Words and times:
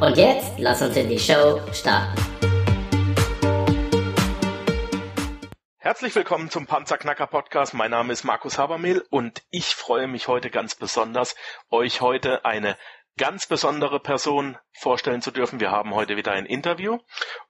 Und 0.00 0.16
jetzt 0.16 0.58
lass 0.58 0.80
uns 0.80 0.96
in 0.96 1.10
die 1.10 1.18
Show 1.18 1.60
starten. 1.74 2.18
Herzlich 5.76 6.14
willkommen 6.14 6.48
zum 6.48 6.66
Panzerknacker 6.66 7.26
Podcast. 7.26 7.74
Mein 7.74 7.90
Name 7.90 8.14
ist 8.14 8.24
Markus 8.24 8.56
Habermehl 8.56 9.04
und 9.10 9.42
ich 9.50 9.74
freue 9.74 10.08
mich 10.08 10.26
heute 10.26 10.48
ganz 10.48 10.74
besonders, 10.74 11.36
euch 11.68 12.00
heute 12.00 12.46
eine 12.46 12.78
ganz 13.18 13.46
besondere 13.46 14.00
Person 14.00 14.56
vorstellen 14.72 15.20
zu 15.20 15.32
dürfen. 15.32 15.60
Wir 15.60 15.70
haben 15.70 15.94
heute 15.94 16.16
wieder 16.16 16.32
ein 16.32 16.46
Interview. 16.46 16.96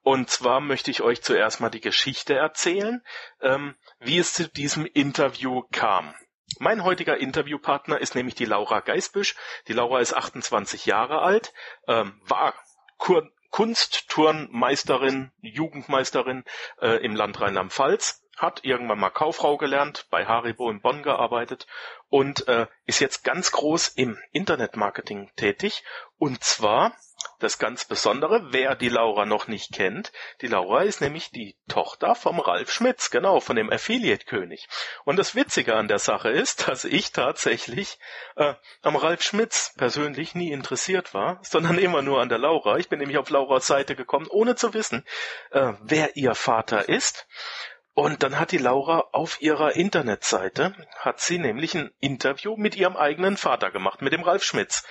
Und 0.03 0.29
zwar 0.29 0.61
möchte 0.61 0.91
ich 0.91 1.03
euch 1.03 1.23
zuerst 1.23 1.61
mal 1.61 1.71
die 1.71 1.81
Geschichte 1.81 2.35
erzählen, 2.35 3.01
ähm, 3.43 3.77
wie 4.01 4.19
es 4.19 4.33
zu 4.33 4.49
diesem 4.49 4.87
Interview 4.87 5.63
kam. 5.71 6.17
Mein 6.59 6.85
heutiger 6.85 7.17
Interviewpartner 7.19 8.01
ist 8.01 8.15
nämlich 8.15 8.35
die 8.35 8.45
Laura 8.45 8.81
Geisbüsch. 8.81 9.37
Die 9.69 9.73
Laura 9.73 10.01
ist 10.01 10.15
28 10.15 10.87
Jahre 10.87 11.23
alt, 11.23 11.53
ähm, 11.87 12.21
war 12.25 12.55
Kur 12.99 13.31
Kunstturnmeisterin, 13.51 15.33
Jugendmeisterin 15.41 16.45
äh, 16.81 17.05
im 17.05 17.17
Land 17.17 17.41
Rheinland-Pfalz, 17.41 18.23
hat 18.37 18.65
irgendwann 18.65 19.01
mal 19.01 19.11
Kauffrau 19.11 19.57
gelernt, 19.57 20.07
bei 20.11 20.25
Haribo 20.25 20.71
in 20.71 20.81
Bonn 20.81 21.03
gearbeitet 21.03 21.67
und 22.09 22.47
äh, 22.47 22.69
ist 22.87 23.01
jetzt 23.01 23.25
ganz 23.25 23.51
groß 23.51 23.89
im 23.89 24.17
Internetmarketing 24.31 25.31
tätig. 25.35 25.83
Und 26.17 26.45
zwar 26.45 26.95
das 27.39 27.59
ganz 27.59 27.85
Besondere, 27.85 28.53
wer 28.53 28.75
die 28.75 28.89
Laura 28.89 29.25
noch 29.25 29.49
nicht 29.49 29.73
kennt, 29.73 30.13
die 30.41 30.47
Laura 30.47 30.83
ist 30.83 31.01
nämlich 31.01 31.31
die 31.31 31.57
Tochter 31.69 32.15
vom 32.15 32.39
Ralf 32.39 32.71
Schmitz, 32.71 33.11
genau, 33.11 33.41
von 33.41 33.57
dem 33.57 33.73
Affiliate-König. 33.73 34.69
Und 35.05 35.17
das 35.17 35.35
Witzige 35.35 35.75
an 35.75 35.89
der 35.89 35.99
Sache 35.99 36.31
ist, 36.31 36.69
dass 36.69 36.85
ich 36.85 37.13
tatsächlich 37.13 37.99
äh, 38.37 38.55
am 38.83 38.97
Ralf 38.97 39.23
Schmitz 39.23 39.75
persönlich 39.77 40.35
nie 40.35 40.53
interessiert 40.53 41.15
war, 41.15 41.41
sondern 41.43 41.79
immer 41.79 42.03
nur 42.03 42.21
an 42.21 42.29
der 42.29 42.39
Laura. 42.39 42.77
Ich 42.77 42.89
bin 42.89 42.99
nämlich 42.99 43.19
auf 43.19 43.31
Lauras 43.31 43.67
Seite 43.67 43.97
gekommen, 43.97 44.27
ohne 44.29 44.55
zu 44.55 44.75
wissen, 44.75 45.05
äh, 45.51 45.73
wer 45.83 46.17
ihr 46.17 46.35
Vater 46.35 46.89
ist. 46.89 47.27
Und 47.95 48.23
dann 48.23 48.39
hat 48.39 48.53
die 48.53 48.59
Laura 48.59 49.09
auf 49.13 49.43
ihrer 49.43 49.75
Internetseite, 49.75 50.75
hat 50.99 51.21
sie 51.21 51.39
nämlich 51.39 51.75
ein 51.75 51.91
Interview 51.99 52.57
mit 52.57 52.77
ihrem 52.77 52.97
eigenen 52.97 53.37
Vater 53.37 53.71
gemacht, 53.71 54.01
mit 54.01 54.13
dem 54.13 54.23
Ralf 54.23 54.45
Schmitz. 54.45 54.87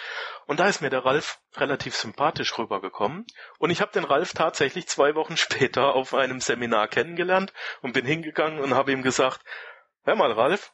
Und 0.47 0.59
da 0.59 0.67
ist 0.67 0.81
mir 0.81 0.89
der 0.89 1.05
Ralf 1.05 1.39
relativ 1.55 1.95
sympathisch 1.95 2.57
rübergekommen. 2.57 3.25
Und 3.57 3.69
ich 3.69 3.81
habe 3.81 3.93
den 3.93 4.03
Ralf 4.03 4.33
tatsächlich 4.33 4.87
zwei 4.87 5.15
Wochen 5.15 5.37
später 5.37 5.95
auf 5.95 6.13
einem 6.13 6.41
Seminar 6.41 6.87
kennengelernt 6.87 7.53
und 7.81 7.93
bin 7.93 8.05
hingegangen 8.05 8.59
und 8.59 8.73
habe 8.73 8.91
ihm 8.91 9.01
gesagt, 9.01 9.41
hör 10.03 10.15
mal 10.15 10.31
Ralf, 10.31 10.73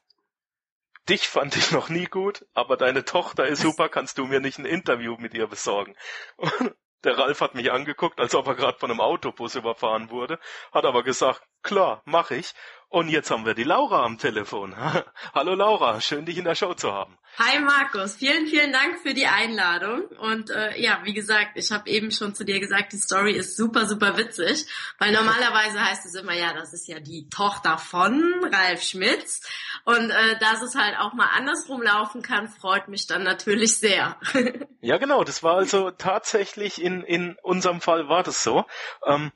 dich 1.07 1.27
fand 1.27 1.55
ich 1.55 1.71
noch 1.71 1.89
nie 1.89 2.05
gut, 2.05 2.45
aber 2.53 2.77
deine 2.77 3.05
Tochter 3.05 3.45
ist 3.45 3.61
super, 3.61 3.89
kannst 3.89 4.17
du 4.17 4.25
mir 4.25 4.39
nicht 4.39 4.57
ein 4.57 4.65
Interview 4.65 5.15
mit 5.17 5.33
ihr 5.33 5.47
besorgen? 5.47 5.95
Und 6.37 6.51
der 7.03 7.17
Ralf 7.17 7.41
hat 7.41 7.53
mich 7.53 7.71
angeguckt, 7.71 8.19
als 8.19 8.33
ob 8.33 8.47
er 8.47 8.55
gerade 8.55 8.79
von 8.79 8.89
einem 8.89 8.99
Autobus 8.99 9.55
überfahren 9.55 10.09
wurde, 10.09 10.39
hat 10.71 10.85
aber 10.85 11.03
gesagt, 11.03 11.43
klar, 11.65 12.01
mach 12.05 12.31
ich. 12.31 12.53
Und 12.87 13.09
jetzt 13.09 13.29
haben 13.29 13.45
wir 13.45 13.55
die 13.55 13.63
Laura 13.63 14.05
am 14.05 14.17
Telefon. 14.17 14.73
Hallo 15.33 15.55
Laura, 15.55 15.99
schön 15.99 16.25
dich 16.25 16.37
in 16.37 16.45
der 16.45 16.55
Show 16.55 16.75
zu 16.75 16.93
haben. 16.93 17.17
Hi 17.37 17.59
Markus, 17.59 18.15
vielen, 18.15 18.47
vielen 18.47 18.71
Dank 18.71 18.99
für 19.01 19.13
die 19.13 19.25
Einladung. 19.25 20.03
Und 20.19 20.51
äh, 20.51 20.79
ja, 20.79 20.99
wie 21.03 21.13
gesagt, 21.13 21.53
ich 21.55 21.71
habe 21.71 21.89
eben 21.89 22.11
schon 22.11 22.35
zu 22.35 22.45
dir 22.45 22.61
gesagt, 22.61 22.93
die 22.93 22.97
Story 22.97 23.33
ist 23.33 23.57
super, 23.57 23.87
super 23.87 24.15
witzig, 24.15 24.67
weil 24.99 25.11
normalerweise 25.11 25.83
heißt 25.83 26.05
es 26.05 26.15
immer, 26.15 26.33
ja, 26.33 26.53
das 26.53 26.71
ist 26.71 26.87
ja 26.87 27.01
die 27.01 27.27
Tochter 27.27 27.77
von 27.77 28.23
Ralf 28.49 28.83
Schmitz. 28.83 29.41
Und 29.83 30.11
äh, 30.11 30.39
dass 30.39 30.61
es 30.61 30.75
halt 30.75 30.97
auch 30.97 31.13
mal 31.13 31.29
andersrum 31.35 31.81
laufen 31.81 32.21
kann, 32.21 32.47
freut 32.47 32.87
mich 32.87 33.07
dann 33.07 33.23
natürlich 33.23 33.77
sehr. 33.79 34.17
ja, 34.81 34.97
genau, 34.97 35.25
das 35.25 35.43
war 35.43 35.57
also 35.57 35.91
tatsächlich 35.91 36.81
in, 36.81 37.01
in 37.01 37.35
unserem 37.41 37.81
Fall 37.81 38.07
war 38.07 38.23
das 38.23 38.43
so. 38.43 38.63
Ähm, 39.05 39.33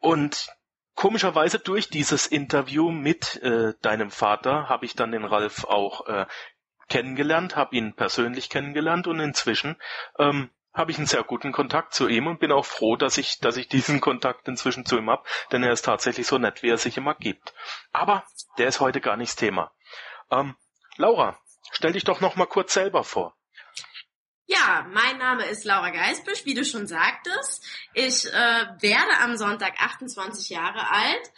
und 0.00 0.48
komischerweise 0.96 1.60
durch 1.60 1.88
dieses 1.88 2.26
Interview 2.26 2.90
mit 2.90 3.36
äh, 3.42 3.74
deinem 3.82 4.10
Vater 4.10 4.68
habe 4.68 4.86
ich 4.86 4.96
dann 4.96 5.12
den 5.12 5.24
Ralf 5.24 5.64
auch 5.64 6.06
äh, 6.08 6.26
kennengelernt, 6.88 7.54
habe 7.54 7.76
ihn 7.76 7.94
persönlich 7.94 8.48
kennengelernt 8.48 9.06
und 9.06 9.20
inzwischen 9.20 9.76
ähm, 10.18 10.50
habe 10.72 10.90
ich 10.90 10.98
einen 10.98 11.06
sehr 11.06 11.22
guten 11.22 11.52
Kontakt 11.52 11.94
zu 11.94 12.08
ihm 12.08 12.26
und 12.26 12.40
bin 12.40 12.52
auch 12.52 12.66
froh, 12.66 12.96
dass 12.96 13.18
ich, 13.18 13.38
dass 13.38 13.56
ich 13.56 13.68
diesen 13.68 14.00
Kontakt 14.00 14.48
inzwischen 14.48 14.84
zu 14.84 14.98
ihm 14.98 15.08
habe, 15.08 15.24
denn 15.52 15.62
er 15.62 15.72
ist 15.72 15.84
tatsächlich 15.84 16.26
so 16.26 16.38
nett, 16.38 16.62
wie 16.62 16.68
er 16.68 16.78
sich 16.78 16.96
immer 16.96 17.14
gibt. 17.14 17.54
Aber 17.92 18.24
der 18.58 18.68
ist 18.68 18.80
heute 18.80 19.00
gar 19.00 19.16
nichts 19.16 19.36
Thema. 19.36 19.72
Ähm, 20.30 20.56
Laura, 20.96 21.38
stell 21.72 21.92
dich 21.92 22.04
doch 22.04 22.20
noch 22.20 22.36
mal 22.36 22.46
kurz 22.46 22.74
selber 22.74 23.04
vor. 23.04 23.34
Ja, 24.48 24.86
mein 24.92 25.18
Name 25.18 25.44
ist 25.46 25.64
Laura 25.64 25.90
Geisbüsch, 25.90 26.44
wie 26.44 26.54
du 26.54 26.64
schon 26.64 26.86
sagtest. 26.86 27.64
Ich 27.94 28.26
äh, 28.26 28.66
werde 28.78 29.18
am 29.22 29.36
Sonntag 29.36 29.74
28 29.80 30.50
Jahre 30.50 30.88
alt 30.88 31.32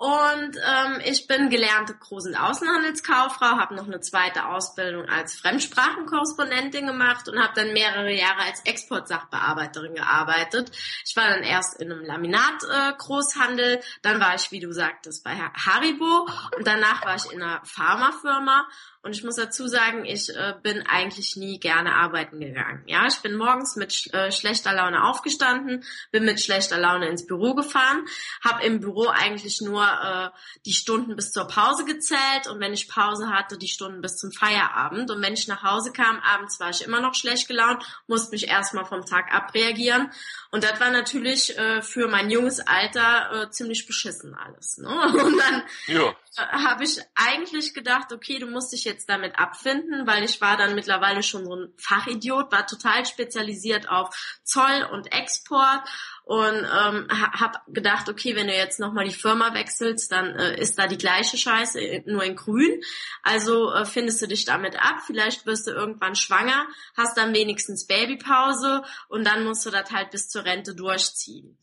und 0.00 0.56
ähm, 0.56 1.00
ich 1.04 1.26
bin 1.26 1.50
gelernte 1.50 1.92
Groß- 1.92 2.28
und 2.28 2.34
Außenhandelskauffrau, 2.34 3.58
habe 3.58 3.74
noch 3.74 3.86
eine 3.86 4.00
zweite 4.00 4.46
Ausbildung 4.46 5.06
als 5.10 5.38
Fremdsprachenkorrespondentin 5.38 6.86
gemacht 6.86 7.28
und 7.28 7.38
habe 7.38 7.52
dann 7.54 7.74
mehrere 7.74 8.10
Jahre 8.10 8.42
als 8.44 8.64
Exportsachbearbeiterin 8.64 9.94
gearbeitet. 9.94 10.70
Ich 11.04 11.14
war 11.16 11.28
dann 11.28 11.42
erst 11.42 11.80
in 11.82 11.92
einem 11.92 12.02
Laminat-Großhandel, 12.02 13.74
äh, 13.74 13.82
dann 14.00 14.20
war 14.20 14.34
ich, 14.34 14.50
wie 14.52 14.60
du 14.60 14.72
sagtest, 14.72 15.22
bei 15.22 15.34
Haribo 15.34 16.26
und 16.56 16.66
danach 16.66 17.04
war 17.04 17.16
ich 17.16 17.30
in 17.30 17.42
einer 17.42 17.60
Pharmafirma 17.64 18.66
und 19.02 19.16
ich 19.16 19.24
muss 19.24 19.36
dazu 19.36 19.66
sagen, 19.66 20.04
ich 20.04 20.28
äh, 20.28 20.54
bin 20.62 20.86
eigentlich 20.86 21.36
nie 21.36 21.58
gerne 21.58 21.94
arbeiten 21.94 22.38
gegangen. 22.38 22.82
Ja, 22.86 23.06
ich 23.06 23.18
bin 23.20 23.34
morgens 23.34 23.76
mit 23.76 24.12
äh, 24.12 24.30
schlechter 24.30 24.74
Laune 24.74 25.04
aufgestanden, 25.04 25.84
bin 26.10 26.26
mit 26.26 26.40
schlechter 26.40 26.76
Laune 26.76 27.08
ins 27.08 27.26
Büro 27.26 27.54
gefahren, 27.54 28.04
habe 28.44 28.62
im 28.64 28.80
Büro 28.80 29.08
eigentlich 29.08 29.62
nur 29.62 29.82
äh, 29.82 30.28
die 30.66 30.74
Stunden 30.74 31.16
bis 31.16 31.32
zur 31.32 31.46
Pause 31.46 31.86
gezählt 31.86 32.46
und 32.50 32.60
wenn 32.60 32.74
ich 32.74 32.88
Pause 32.88 33.30
hatte, 33.30 33.56
die 33.56 33.68
Stunden 33.68 34.02
bis 34.02 34.16
zum 34.16 34.32
Feierabend. 34.32 35.10
Und 35.10 35.22
wenn 35.22 35.32
ich 35.32 35.48
nach 35.48 35.62
Hause 35.62 35.92
kam, 35.92 36.20
abends 36.20 36.60
war 36.60 36.68
ich 36.68 36.82
immer 36.82 37.00
noch 37.00 37.14
schlecht 37.14 37.48
gelaunt, 37.48 37.82
musste 38.06 38.32
mich 38.32 38.48
erstmal 38.48 38.84
vom 38.84 39.06
Tag 39.06 39.32
abreagieren. 39.32 40.10
Und 40.50 40.62
das 40.62 40.78
war 40.78 40.90
natürlich 40.90 41.56
äh, 41.56 41.80
für 41.80 42.08
mein 42.08 42.28
junges 42.28 42.60
Alter 42.60 43.44
äh, 43.44 43.50
ziemlich 43.50 43.86
beschissen 43.86 44.34
alles. 44.34 44.76
Ne? 44.76 44.88
Und 45.24 45.38
dann 45.38 45.62
ja. 45.86 46.14
Habe 46.36 46.84
ich 46.84 47.00
eigentlich 47.16 47.74
gedacht, 47.74 48.12
okay, 48.12 48.38
du 48.38 48.46
musst 48.46 48.72
dich 48.72 48.84
jetzt 48.84 49.08
damit 49.08 49.38
abfinden, 49.38 50.06
weil 50.06 50.22
ich 50.22 50.40
war 50.40 50.56
dann 50.56 50.76
mittlerweile 50.76 51.22
schon 51.22 51.44
so 51.44 51.56
ein 51.56 51.72
Fachidiot, 51.76 52.52
war 52.52 52.66
total 52.66 53.04
spezialisiert 53.04 53.88
auf 53.88 54.40
Zoll 54.44 54.88
und 54.92 55.12
Export 55.12 55.82
und 56.24 56.54
ähm, 56.54 57.08
habe 57.10 57.58
gedacht, 57.66 58.08
okay, 58.08 58.36
wenn 58.36 58.46
du 58.46 58.54
jetzt 58.54 58.78
nochmal 58.78 59.04
die 59.04 59.14
Firma 59.14 59.54
wechselst, 59.54 60.12
dann 60.12 60.36
äh, 60.36 60.60
ist 60.60 60.78
da 60.78 60.86
die 60.86 60.98
gleiche 60.98 61.36
Scheiße, 61.36 61.80
äh, 61.80 62.02
nur 62.06 62.22
in 62.22 62.36
grün. 62.36 62.80
Also 63.24 63.72
äh, 63.72 63.84
findest 63.84 64.22
du 64.22 64.28
dich 64.28 64.44
damit 64.44 64.76
ab, 64.76 64.98
vielleicht 65.04 65.46
wirst 65.46 65.66
du 65.66 65.72
irgendwann 65.72 66.14
schwanger, 66.14 66.68
hast 66.96 67.16
dann 67.16 67.34
wenigstens 67.34 67.88
Babypause 67.88 68.84
und 69.08 69.24
dann 69.24 69.44
musst 69.44 69.66
du 69.66 69.70
das 69.70 69.90
halt 69.90 70.12
bis 70.12 70.28
zur 70.28 70.44
Rente 70.44 70.76
durchziehen. 70.76 71.58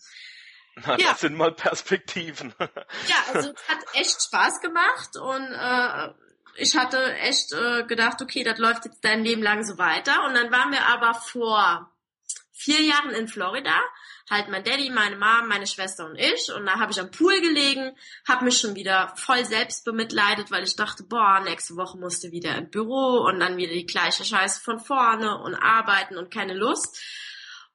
Na, 0.85 0.97
ja. 0.99 1.09
Das 1.11 1.21
sind 1.21 1.35
mal 1.35 1.51
Perspektiven. 1.51 2.53
ja, 2.59 3.33
also 3.33 3.51
es 3.51 3.67
hat 3.67 3.79
echt 3.93 4.21
Spaß 4.21 4.61
gemacht 4.61 5.17
und 5.17 5.51
äh, 5.51 6.09
ich 6.57 6.75
hatte 6.75 7.13
echt 7.15 7.53
äh, 7.53 7.83
gedacht, 7.83 8.21
okay, 8.21 8.43
das 8.43 8.57
läuft 8.57 8.85
jetzt 8.85 9.03
dein 9.03 9.23
Leben 9.23 9.43
lang 9.43 9.63
so 9.63 9.77
weiter. 9.77 10.25
Und 10.25 10.33
dann 10.33 10.51
waren 10.51 10.71
wir 10.71 10.85
aber 10.87 11.13
vor 11.13 11.91
vier 12.51 12.81
Jahren 12.81 13.11
in 13.11 13.27
Florida, 13.27 13.79
halt 14.29 14.49
mein 14.49 14.63
Daddy, 14.63 14.89
meine 14.89 15.15
Mom, 15.15 15.47
meine 15.47 15.67
Schwester 15.67 16.05
und 16.05 16.15
ich. 16.17 16.51
Und 16.51 16.65
da 16.65 16.79
habe 16.79 16.91
ich 16.91 16.99
am 16.99 17.11
Pool 17.11 17.39
gelegen, 17.39 17.95
habe 18.27 18.45
mich 18.45 18.57
schon 18.57 18.75
wieder 18.75 19.13
voll 19.15 19.45
selbst 19.45 19.85
bemitleidet, 19.85 20.49
weil 20.49 20.63
ich 20.63 20.75
dachte, 20.75 21.03
boah, 21.03 21.39
nächste 21.39 21.75
Woche 21.75 21.97
musste 21.97 22.31
wieder 22.31 22.55
ins 22.55 22.71
Büro 22.71 23.25
und 23.27 23.39
dann 23.39 23.57
wieder 23.57 23.73
die 23.73 23.85
gleiche 23.85 24.25
Scheiße 24.25 24.61
von 24.61 24.79
vorne 24.79 25.39
und 25.39 25.55
arbeiten 25.55 26.17
und 26.17 26.33
keine 26.33 26.55
Lust. 26.55 26.99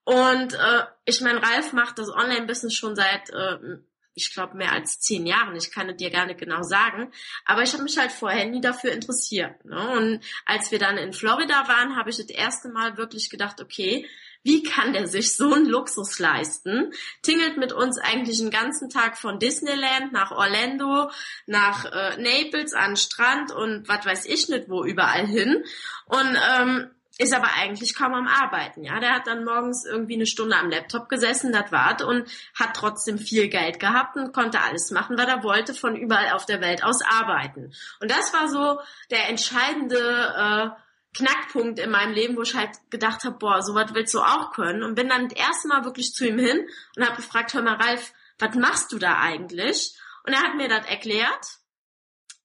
Und 0.05 0.55
äh, 0.55 0.85
ich 1.05 1.21
mein, 1.21 1.39
Ralf 1.39 1.73
macht 1.73 1.99
das 1.99 2.09
Online-Business 2.09 2.75
schon 2.75 2.97
seit 2.97 3.31
äh, 3.31 3.79
ich 4.15 4.33
glaube, 4.33 4.57
mehr 4.57 4.73
als 4.73 5.01
zehn 5.01 5.27
Jahren. 5.27 5.57
Ich 5.57 5.71
kann 5.71 5.89
es 5.89 5.97
dir 5.97 6.11
gar 6.11 6.27
nicht 6.27 6.39
genau 6.39 6.63
sagen. 6.63 7.11
Aber 7.45 7.63
ich 7.63 7.73
habe 7.73 7.83
mich 7.83 7.99
halt 7.99 8.13
vorher 8.13 8.47
nie 8.47 8.61
dafür 8.61 8.93
interessiert. 8.93 9.65
Ne? 9.65 9.91
Und 9.91 10.21
als 10.45 10.71
wir 10.71 10.79
dann 10.79 10.99
in 10.99 11.13
Florida 11.13 11.67
waren, 11.69 11.97
habe 11.97 12.11
ich 12.11 12.17
das 12.17 12.29
erste 12.29 12.69
Mal 12.69 12.97
wirklich 12.97 13.31
gedacht, 13.31 13.61
okay, 13.61 14.07
wie 14.45 14.65
kann 14.65 14.93
der 14.93 15.07
sich 15.07 15.37
so 15.37 15.55
einen 15.55 15.67
Luxus 15.67 16.19
leisten? 16.19 16.93
Tingelt 17.23 17.59
mit 17.59 17.73
uns 17.73 17.99
eigentlich 17.99 18.39
den 18.39 18.51
ganzen 18.51 18.91
Tag 18.91 19.17
von 19.17 19.39
Disneyland 19.39 20.13
nach 20.13 20.33
Orlando, 20.33 21.11
nach 21.47 21.85
äh, 21.85 22.21
Naples 22.21 22.75
an 22.75 22.97
Strand 22.97 23.53
und 23.53 23.89
was 23.89 24.05
weiß 24.05 24.27
ich 24.27 24.49
nicht 24.49 24.69
wo 24.69 24.85
überall 24.85 25.27
hin. 25.27 25.65
Und 26.07 26.39
ähm, 26.59 26.91
ist 27.19 27.35
aber 27.35 27.49
eigentlich 27.55 27.95
kaum 27.95 28.15
am 28.15 28.27
Arbeiten, 28.27 28.85
ja. 28.85 28.99
Der 28.99 29.15
hat 29.15 29.27
dann 29.27 29.45
morgens 29.45 29.85
irgendwie 29.85 30.15
eine 30.15 30.27
Stunde 30.27 30.57
am 30.57 30.71
Laptop 30.71 31.09
gesessen, 31.09 31.53
das 31.53 31.71
war's, 31.71 32.03
und 32.03 32.29
hat 32.55 32.75
trotzdem 32.75 33.19
viel 33.19 33.49
Geld 33.49 33.81
gehabt 33.81 34.17
und 34.17 34.33
konnte 34.33 34.61
alles 34.61 34.91
machen, 34.91 35.19
was 35.19 35.27
er 35.27 35.43
wollte, 35.43 35.75
von 35.75 35.97
überall 35.97 36.33
auf 36.33 36.47
der 36.47 36.61
Welt 36.61 36.83
aus 36.83 37.01
arbeiten. 37.03 37.73
Und 38.01 38.11
das 38.11 38.33
war 38.33 38.49
so 38.49 38.81
der 39.11 39.29
entscheidende 39.29 39.97
äh, 39.99 40.83
Knackpunkt 41.15 41.79
in 41.79 41.91
meinem 41.91 42.15
Leben, 42.15 42.37
wo 42.37 42.43
ich 42.43 42.55
halt 42.55 42.71
gedacht 42.91 43.25
habe, 43.25 43.37
boah, 43.37 43.63
sowas 43.63 43.93
willst 43.93 44.15
du 44.15 44.21
auch 44.21 44.53
können. 44.53 44.83
Und 44.83 44.95
bin 44.95 45.09
dann 45.09 45.29
das 45.29 45.39
erste 45.39 45.69
Mal 45.69 45.85
wirklich 45.85 46.15
zu 46.15 46.27
ihm 46.27 46.39
hin 46.39 46.67
und 46.97 47.05
habe 47.05 47.17
gefragt, 47.17 47.53
hör 47.53 47.63
mal, 47.63 47.75
Ralf, 47.75 48.13
was 48.39 48.55
machst 48.55 48.93
du 48.93 48.99
da 48.99 49.19
eigentlich? 49.19 49.95
Und 50.25 50.33
er 50.33 50.43
hat 50.43 50.55
mir 50.57 50.69
das 50.69 50.87
erklärt 50.87 51.62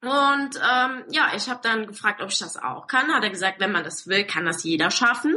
und 0.01 0.55
ähm, 0.57 1.05
ja, 1.09 1.31
ich 1.35 1.49
habe 1.49 1.59
dann 1.63 1.87
gefragt, 1.87 2.21
ob 2.21 2.29
ich 2.29 2.37
das 2.37 2.55
auch 2.55 2.85
kann. 2.85 3.11
Hat 3.11 3.23
er 3.23 3.31
gesagt, 3.31 3.59
wenn 3.59 3.71
man 3.71 3.83
das 3.83 4.07
will, 4.07 4.25
kann 4.25 4.45
das 4.45 4.63
jeder 4.63 4.91
schaffen. 4.91 5.35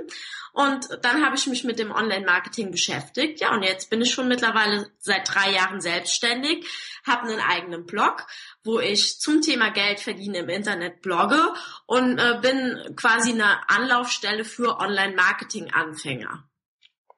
Und 0.52 0.86
dann 1.02 1.24
habe 1.24 1.36
ich 1.36 1.46
mich 1.46 1.64
mit 1.64 1.78
dem 1.78 1.90
Online-Marketing 1.92 2.70
beschäftigt. 2.70 3.40
Ja, 3.40 3.54
und 3.54 3.62
jetzt 3.62 3.88
bin 3.88 4.02
ich 4.02 4.12
schon 4.12 4.28
mittlerweile 4.28 4.90
seit 4.98 5.32
drei 5.32 5.52
Jahren 5.52 5.80
selbstständig, 5.80 6.66
habe 7.06 7.28
einen 7.28 7.40
eigenen 7.40 7.86
Blog, 7.86 8.26
wo 8.62 8.80
ich 8.80 9.18
zum 9.18 9.40
Thema 9.40 9.70
Geld 9.70 10.00
verdienen 10.00 10.34
im 10.34 10.48
Internet 10.50 11.00
blogge 11.00 11.54
und 11.86 12.18
äh, 12.18 12.38
bin 12.42 12.96
quasi 12.96 13.30
eine 13.30 13.68
Anlaufstelle 13.70 14.44
für 14.44 14.78
Online-Marketing-Anfänger. 14.78 16.44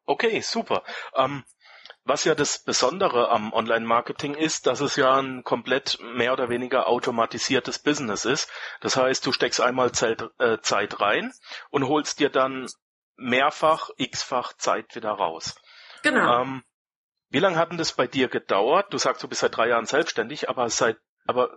Okay, 0.05 0.41
super. 0.43 0.85
Ähm, 1.17 1.43
was 2.05 2.25
ja 2.25 2.35
das 2.35 2.59
Besondere 2.59 3.31
am 3.31 3.53
Online-Marketing 3.53 4.35
ist, 4.35 4.67
dass 4.67 4.81
es 4.81 4.97
ja 4.97 5.15
ein 5.17 5.45
komplett 5.45 5.99
mehr 6.01 6.33
oder 6.33 6.49
weniger 6.49 6.89
automatisiertes 6.89 7.79
Business 7.79 8.25
ist. 8.25 8.51
Das 8.81 8.97
heißt, 8.97 9.25
du 9.25 9.33
steckst 9.33 9.61
einmal 9.61 9.93
Zeit, 9.93 10.25
äh, 10.39 10.59
Zeit 10.61 11.01
rein 11.01 11.33
und 11.71 11.87
holst 11.87 12.19
dir 12.19 12.29
dann 12.29 12.69
mehrfach, 13.17 13.91
x-fach 13.97 14.55
Zeit 14.55 14.95
wieder 14.97 15.11
raus. 15.11 15.55
Genau. 16.03 16.43
Ähm, 16.43 16.65
wie 17.31 17.39
lange 17.39 17.57
hat 17.57 17.71
denn 17.71 17.79
das 17.79 17.93
bei 17.93 18.07
dir 18.07 18.29
gedauert? 18.29 18.93
Du 18.93 18.99
sagst, 18.99 19.23
du 19.23 19.29
bist 19.29 19.41
seit 19.41 19.57
drei 19.57 19.69
Jahren 19.69 19.87
selbstständig, 19.87 20.49
aber 20.49 20.69
seit, 20.69 20.99
aber 21.25 21.51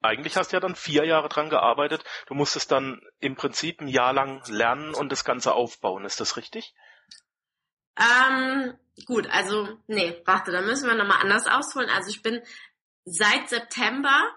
eigentlich 0.00 0.36
hast 0.36 0.52
du 0.52 0.56
ja 0.56 0.60
dann 0.60 0.76
vier 0.76 1.04
Jahre 1.06 1.28
dran 1.28 1.50
gearbeitet. 1.50 2.04
Du 2.26 2.34
musstest 2.34 2.70
dann 2.70 3.00
im 3.18 3.34
Prinzip 3.34 3.80
ein 3.80 3.88
Jahr 3.88 4.12
lang 4.12 4.42
lernen 4.48 4.94
und 4.94 5.10
das 5.10 5.24
Ganze 5.24 5.54
aufbauen. 5.54 6.04
Ist 6.04 6.20
das 6.20 6.36
richtig? 6.36 6.74
Ähm, 7.98 8.74
gut, 9.04 9.28
also, 9.30 9.78
nee, 9.86 10.22
warte, 10.24 10.52
da 10.52 10.62
müssen 10.62 10.88
wir 10.88 10.94
nochmal 10.94 11.20
anders 11.20 11.46
ausholen. 11.46 11.90
Also 11.90 12.10
ich 12.10 12.22
bin 12.22 12.40
seit 13.04 13.48
September 13.48 14.30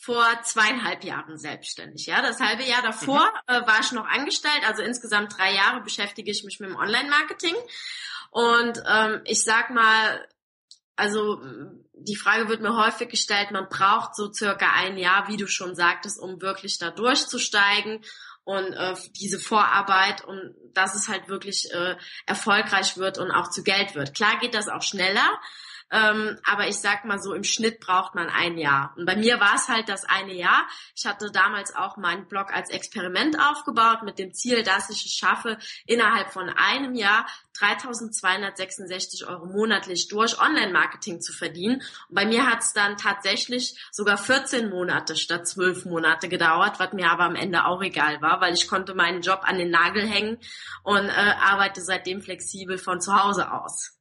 vor 0.00 0.24
zweieinhalb 0.42 1.02
Jahren 1.04 1.38
selbstständig. 1.38 2.06
Ja, 2.06 2.22
das 2.22 2.40
halbe 2.40 2.62
Jahr 2.62 2.82
davor 2.82 3.20
mhm. 3.20 3.54
äh, 3.54 3.66
war 3.66 3.80
ich 3.80 3.92
noch 3.92 4.06
angestellt. 4.06 4.62
Also 4.66 4.82
insgesamt 4.82 5.36
drei 5.36 5.54
Jahre 5.54 5.80
beschäftige 5.80 6.30
ich 6.30 6.44
mich 6.44 6.60
mit 6.60 6.70
dem 6.70 6.76
Online-Marketing. 6.76 7.54
Und 8.30 8.82
ähm, 8.86 9.22
ich 9.24 9.42
sag 9.42 9.70
mal, 9.70 10.26
also 10.96 11.40
die 11.94 12.16
Frage 12.16 12.48
wird 12.48 12.60
mir 12.60 12.76
häufig 12.76 13.08
gestellt, 13.08 13.50
man 13.50 13.68
braucht 13.68 14.14
so 14.14 14.32
circa 14.32 14.72
ein 14.74 14.98
Jahr, 14.98 15.28
wie 15.28 15.36
du 15.36 15.46
schon 15.46 15.74
sagtest, 15.74 16.20
um 16.20 16.40
wirklich 16.40 16.78
da 16.78 16.90
durchzusteigen 16.90 18.04
und 18.48 18.72
äh, 18.72 18.94
diese 19.20 19.38
Vorarbeit 19.38 20.24
und 20.24 20.54
dass 20.72 20.94
es 20.94 21.08
halt 21.08 21.28
wirklich 21.28 21.68
äh, 21.70 21.96
erfolgreich 22.24 22.96
wird 22.96 23.18
und 23.18 23.30
auch 23.30 23.50
zu 23.50 23.62
Geld 23.62 23.94
wird. 23.94 24.14
Klar 24.14 24.38
geht 24.40 24.54
das 24.54 24.68
auch 24.68 24.80
schneller, 24.80 25.38
ähm, 25.90 26.38
aber 26.44 26.68
ich 26.68 26.76
sag 26.76 27.04
mal 27.04 27.20
so, 27.20 27.32
im 27.32 27.44
Schnitt 27.44 27.80
braucht 27.80 28.14
man 28.14 28.28
ein 28.28 28.58
Jahr. 28.58 28.94
Und 28.96 29.06
bei 29.06 29.16
mir 29.16 29.40
war 29.40 29.54
es 29.54 29.68
halt 29.68 29.88
das 29.88 30.04
eine 30.04 30.34
Jahr. 30.34 30.66
Ich 30.94 31.06
hatte 31.06 31.30
damals 31.30 31.74
auch 31.74 31.96
meinen 31.96 32.28
Blog 32.28 32.52
als 32.52 32.70
Experiment 32.70 33.38
aufgebaut 33.40 34.02
mit 34.02 34.18
dem 34.18 34.34
Ziel, 34.34 34.62
dass 34.62 34.90
ich 34.90 35.06
es 35.06 35.12
schaffe, 35.12 35.58
innerhalb 35.86 36.32
von 36.32 36.50
einem 36.50 36.94
Jahr 36.94 37.26
3266 37.58 39.26
Euro 39.26 39.46
monatlich 39.46 40.08
durch 40.08 40.40
Online-Marketing 40.40 41.20
zu 41.20 41.32
verdienen. 41.32 41.82
Und 42.08 42.14
bei 42.14 42.26
mir 42.26 42.46
hat 42.46 42.60
es 42.60 42.72
dann 42.72 42.96
tatsächlich 42.96 43.76
sogar 43.90 44.16
14 44.16 44.68
Monate 44.68 45.16
statt 45.16 45.48
12 45.48 45.86
Monate 45.86 46.28
gedauert, 46.28 46.78
was 46.78 46.92
mir 46.92 47.10
aber 47.10 47.24
am 47.24 47.34
Ende 47.34 47.64
auch 47.64 47.82
egal 47.82 48.20
war, 48.20 48.40
weil 48.40 48.54
ich 48.54 48.68
konnte 48.68 48.94
meinen 48.94 49.22
Job 49.22 49.40
an 49.42 49.58
den 49.58 49.70
Nagel 49.70 50.06
hängen 50.06 50.38
und 50.82 51.08
äh, 51.08 51.34
arbeite 51.40 51.80
seitdem 51.80 52.22
flexibel 52.22 52.78
von 52.78 53.00
zu 53.00 53.20
Hause 53.20 53.52
aus. 53.52 53.98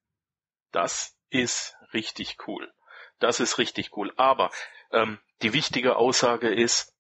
Das 0.72 1.16
ist 1.30 1.77
richtig 1.94 2.38
cool. 2.48 2.72
Das 3.20 3.40
ist 3.40 3.58
richtig 3.58 3.96
cool. 3.98 4.14
Aber 4.18 4.52
ähm, 4.92 5.20
die 5.42 5.54
wichtige 5.54 5.96
Aussage 5.96 6.54
ist, 6.54 6.94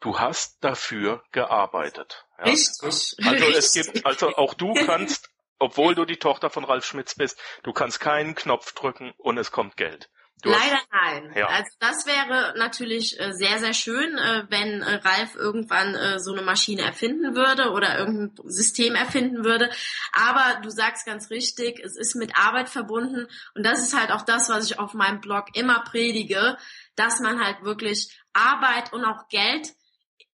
du 0.00 0.18
hast 0.18 0.62
dafür 0.62 1.22
gearbeitet. 1.32 2.26
Ja? 2.38 2.44
Richtig. 2.44 2.82
Also 3.26 3.46
es 3.46 3.72
gibt, 3.72 4.06
also 4.06 4.34
auch 4.36 4.54
du 4.54 4.74
kannst, 4.74 5.30
obwohl 5.58 5.94
du 5.94 6.04
die 6.04 6.16
Tochter 6.18 6.50
von 6.50 6.64
Ralf 6.64 6.84
Schmitz 6.84 7.14
bist, 7.14 7.38
du 7.62 7.72
kannst 7.72 8.00
keinen 8.00 8.34
Knopf 8.34 8.72
drücken 8.72 9.12
und 9.18 9.38
es 9.38 9.50
kommt 9.50 9.76
Geld. 9.76 10.10
Du 10.42 10.50
Leider 10.50 10.76
hast, 10.76 10.88
nein. 10.92 11.32
Ja. 11.34 11.46
Also 11.48 11.70
das 11.78 12.06
wäre 12.06 12.54
natürlich 12.56 13.18
äh, 13.20 13.32
sehr, 13.32 13.58
sehr 13.58 13.74
schön, 13.74 14.16
äh, 14.16 14.44
wenn 14.48 14.82
äh, 14.82 14.94
Ralf 14.96 15.34
irgendwann 15.34 16.18
so 16.18 16.32
eine 16.32 16.42
Maschine 16.42 16.82
erfinden 16.82 17.34
würde 17.34 17.70
oder 17.70 17.98
irgendein 17.98 18.32
System 18.48 18.94
erfinden 18.94 19.44
würde. 19.44 19.70
Aber 20.12 20.60
du 20.62 20.70
sagst 20.70 21.06
ganz 21.06 21.30
richtig, 21.30 21.80
es 21.80 21.96
ist 21.96 22.14
mit 22.16 22.36
Arbeit 22.36 22.68
verbunden 22.68 23.26
und 23.54 23.64
das 23.64 23.80
ist 23.80 23.98
halt 23.98 24.10
auch 24.12 24.22
das, 24.22 24.48
was 24.48 24.70
ich 24.70 24.78
auf 24.78 24.94
meinem 24.94 25.20
Blog 25.20 25.46
immer 25.54 25.80
predige, 25.80 26.56
dass 26.96 27.20
man 27.20 27.42
halt 27.42 27.62
wirklich 27.62 28.16
Arbeit 28.32 28.92
und 28.92 29.04
auch 29.04 29.28
Geld 29.28 29.72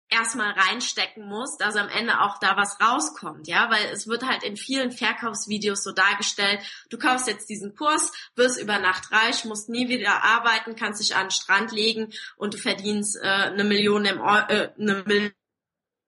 erstmal 0.09 0.53
reinstecken 0.53 1.27
muss, 1.27 1.57
dass 1.57 1.77
am 1.77 1.89
Ende 1.89 2.21
auch 2.21 2.39
da 2.39 2.57
was 2.57 2.81
rauskommt, 2.81 3.49
ja, 3.49 3.71
weil 3.71 3.87
es 3.93 4.07
wird 4.07 4.27
halt 4.27 4.43
in 4.43 4.57
vielen 4.57 4.93
Verkaufsvideos 4.93 5.83
so 5.83 5.93
dargestellt, 5.93 6.61
du 6.91 6.99
kaufst 6.99 7.27
jetzt 7.27 7.49
diesen 7.49 7.75
Kurs, 7.75 8.13
wirst 8.37 8.61
über 8.61 8.79
Nacht 8.79 9.11
reich, 9.13 9.45
musst 9.45 9.69
nie 9.69 9.89
wieder 9.89 10.23
arbeiten, 10.23 10.77
kannst 10.77 11.01
dich 11.01 11.17
an 11.17 11.27
den 11.27 11.31
Strand 11.31 11.73
legen 11.73 12.13
und 12.37 12.55
du 12.55 12.59
verdienst 12.59 13.17
äh, 13.21 13.27
eine 13.27 13.65
Million 13.65 14.05
im 14.05 14.19
äh, 14.19 14.71
eine 14.79 15.05
Million 15.07 15.33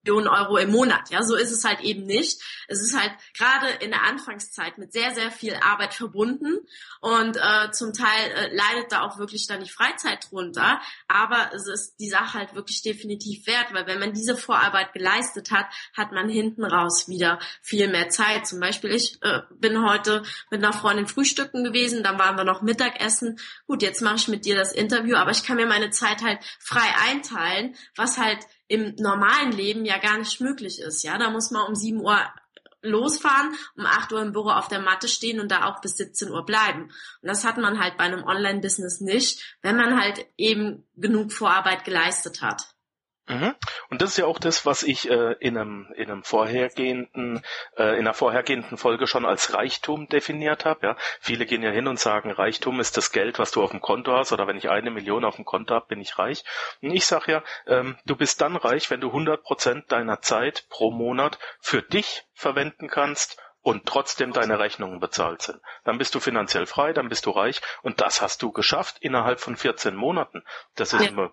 Millionen 0.09 0.29
Euro 0.29 0.57
im 0.57 0.71
Monat. 0.71 1.11
Ja, 1.11 1.23
so 1.23 1.37
ist 1.37 1.53
es 1.53 1.65
halt 1.65 1.81
eben 1.81 2.07
nicht. 2.07 2.41
Es 2.67 2.81
ist 2.81 2.99
halt 2.99 3.13
gerade 3.37 3.69
in 3.85 3.91
der 3.91 4.05
Anfangszeit 4.05 4.79
mit 4.79 4.93
sehr, 4.93 5.15
sehr 5.15 5.31
viel 5.31 5.55
Arbeit 5.55 5.93
verbunden 5.93 6.59
und 7.01 7.37
äh, 7.37 7.71
zum 7.73 7.93
Teil 7.93 8.31
äh, 8.35 8.55
leidet 8.55 8.91
da 8.91 9.03
auch 9.03 9.19
wirklich 9.19 9.47
dann 9.47 9.63
die 9.63 9.71
Freizeit 9.71 10.31
drunter. 10.31 10.81
Aber 11.09 11.51
es 11.55 11.67
ist 11.67 11.97
die 12.01 12.09
Sache 12.09 12.39
halt 12.39 12.55
wirklich 12.55 12.83
definitiv 12.83 13.47
wert, 13.47 13.67
weil 13.73 13.87
wenn 13.87 14.01
man 14.01 14.15
diese 14.15 14.37
Vorarbeit 14.37 14.95
geleistet 14.95 15.51
hat, 15.51 15.67
hat 15.95 16.13
man 16.13 16.31
hinten 16.31 16.65
raus 16.65 17.09
wieder 17.09 17.39
viel 17.61 17.89
mehr 17.89 18.09
Zeit. 18.09 18.47
Zum 18.47 18.61
Beispiel, 18.61 18.91
ich 18.91 19.23
äh, 19.23 19.43
bin 19.51 19.87
heute 19.87 20.23
mit 20.51 20.65
einer 20.65 20.73
Freundin 20.73 21.07
frühstücken 21.07 21.65
gewesen, 21.65 22.03
dann 22.03 22.19
waren 22.19 22.37
wir 22.37 22.45
noch 22.45 22.63
Mittagessen. 22.63 23.39
Gut, 23.67 23.83
jetzt 23.83 24.01
mache 24.01 24.17
ich 24.17 24.29
mit 24.29 24.47
dir 24.47 24.57
das 24.57 24.73
Interview, 24.73 25.17
aber 25.17 25.33
ich 25.33 25.45
kann 25.45 25.57
mir 25.57 25.67
meine 25.67 25.91
Zeit 25.91 26.23
halt 26.23 26.39
frei 26.59 26.89
einteilen, 27.11 27.77
was 27.95 28.17
halt 28.17 28.39
im 28.69 28.95
normalen 28.97 29.53
Leben 29.53 29.85
ja 29.85 29.99
gar 29.99 30.19
nicht 30.19 30.41
möglich 30.41 30.81
ist. 30.81 31.03
Ja, 31.03 31.19
da 31.19 31.31
muss 31.31 31.51
man 31.51 31.67
um 31.67 31.75
7 31.75 32.01
Uhr 32.01 32.19
losfahren, 32.83 33.55
um 33.77 33.87
8 33.87 34.13
Uhr 34.13 34.23
im 34.23 34.33
Büro 34.33 34.51
auf 34.51 34.69
der 34.69 34.81
Matte 34.81 35.09
stehen 35.09 35.41
und 35.41 35.51
da 35.51 35.65
auch 35.65 35.81
bis 35.81 35.97
17 35.97 36.31
Uhr 36.31 36.45
bleiben. 36.45 36.85
Und 36.85 37.29
das 37.29 37.45
hat 37.45 37.59
man 37.59 37.81
halt 37.81 37.97
bei 37.97 38.05
einem 38.05 38.25
Online-Business 38.25 39.01
nicht, 39.01 39.59
wenn 39.63 39.77
man 39.77 40.01
halt 40.01 40.27
eben 40.37 40.87
genug 40.95 41.33
Vorarbeit 41.33 41.85
geleistet 41.85 42.43
hat. 42.43 42.75
Mhm. 43.29 43.55
Und 43.91 44.01
das 44.01 44.11
ist 44.11 44.17
ja 44.17 44.25
auch 44.25 44.39
das, 44.39 44.65
was 44.65 44.83
ich 44.83 45.11
äh, 45.11 45.33
in 45.41 45.57
einem 45.59 45.93
in 45.95 46.11
einem 46.11 46.23
vorhergehenden 46.23 47.43
äh, 47.77 47.93
in 47.95 48.01
einer 48.01 48.15
vorhergehenden 48.15 48.79
Folge 48.79 49.07
schon 49.07 49.27
als 49.27 49.55
Reichtum 49.55 50.09
definiert 50.09 50.65
habe. 50.65 50.87
Ja, 50.87 50.97
viele 51.21 51.45
gehen 51.45 51.63
ja 51.63 51.71
hin 51.71 51.87
und 51.87 52.01
sagen, 52.01 52.31
Reichtum 52.31 52.81
ist 52.81 52.97
das 52.97 53.13
Geld, 53.13 53.39
was 53.39 53.51
du 53.51 53.63
auf 53.63 53.71
dem 53.71 53.81
Konto 53.81 54.13
hast, 54.17 54.33
oder 54.33 54.47
wenn 54.47 54.57
ich 54.57 54.71
eine 54.71 54.91
Million 54.91 55.25
auf 55.25 55.37
dem 55.37 55.45
Konto 55.45 55.75
habe, 55.75 55.87
bin 55.89 56.01
ich 56.01 56.19
reich. 56.19 56.45
Und 56.81 56.93
ich 56.93 57.05
sage 57.07 57.33
ja, 57.33 57.43
ähm, 57.67 57.97
du 58.07 58.17
bist 58.17 58.41
dann 58.41 58.57
reich, 58.57 58.91
wenn 58.91 59.01
du 59.01 59.09
100 59.09 59.43
Prozent 59.43 59.93
deiner 59.93 60.21
Zeit 60.21 60.67
pro 60.71 60.91
Monat 60.91 61.39
für 61.61 61.83
dich 61.83 62.25
verwenden 62.33 62.89
kannst 62.89 63.39
und 63.61 63.85
trotzdem 63.85 64.33
deine 64.33 64.59
Rechnungen 64.59 65.01
bezahlt 65.01 65.43
sind. 65.43 65.61
Dann 65.85 65.99
bist 65.99 66.15
du 66.15 66.21
finanziell 66.21 66.65
frei, 66.65 66.95
dann 66.95 67.11
bist 67.11 67.27
du 67.27 67.31
reich 67.31 67.61
und 67.83 68.01
das 68.01 68.23
hast 68.23 68.41
du 68.41 68.53
geschafft 68.53 68.97
innerhalb 69.01 69.41
von 69.41 69.57
14 69.57 69.95
Monaten. 69.95 70.43
Das 70.77 70.95
ist 70.95 71.03
ja. 71.03 71.09
immer 71.11 71.33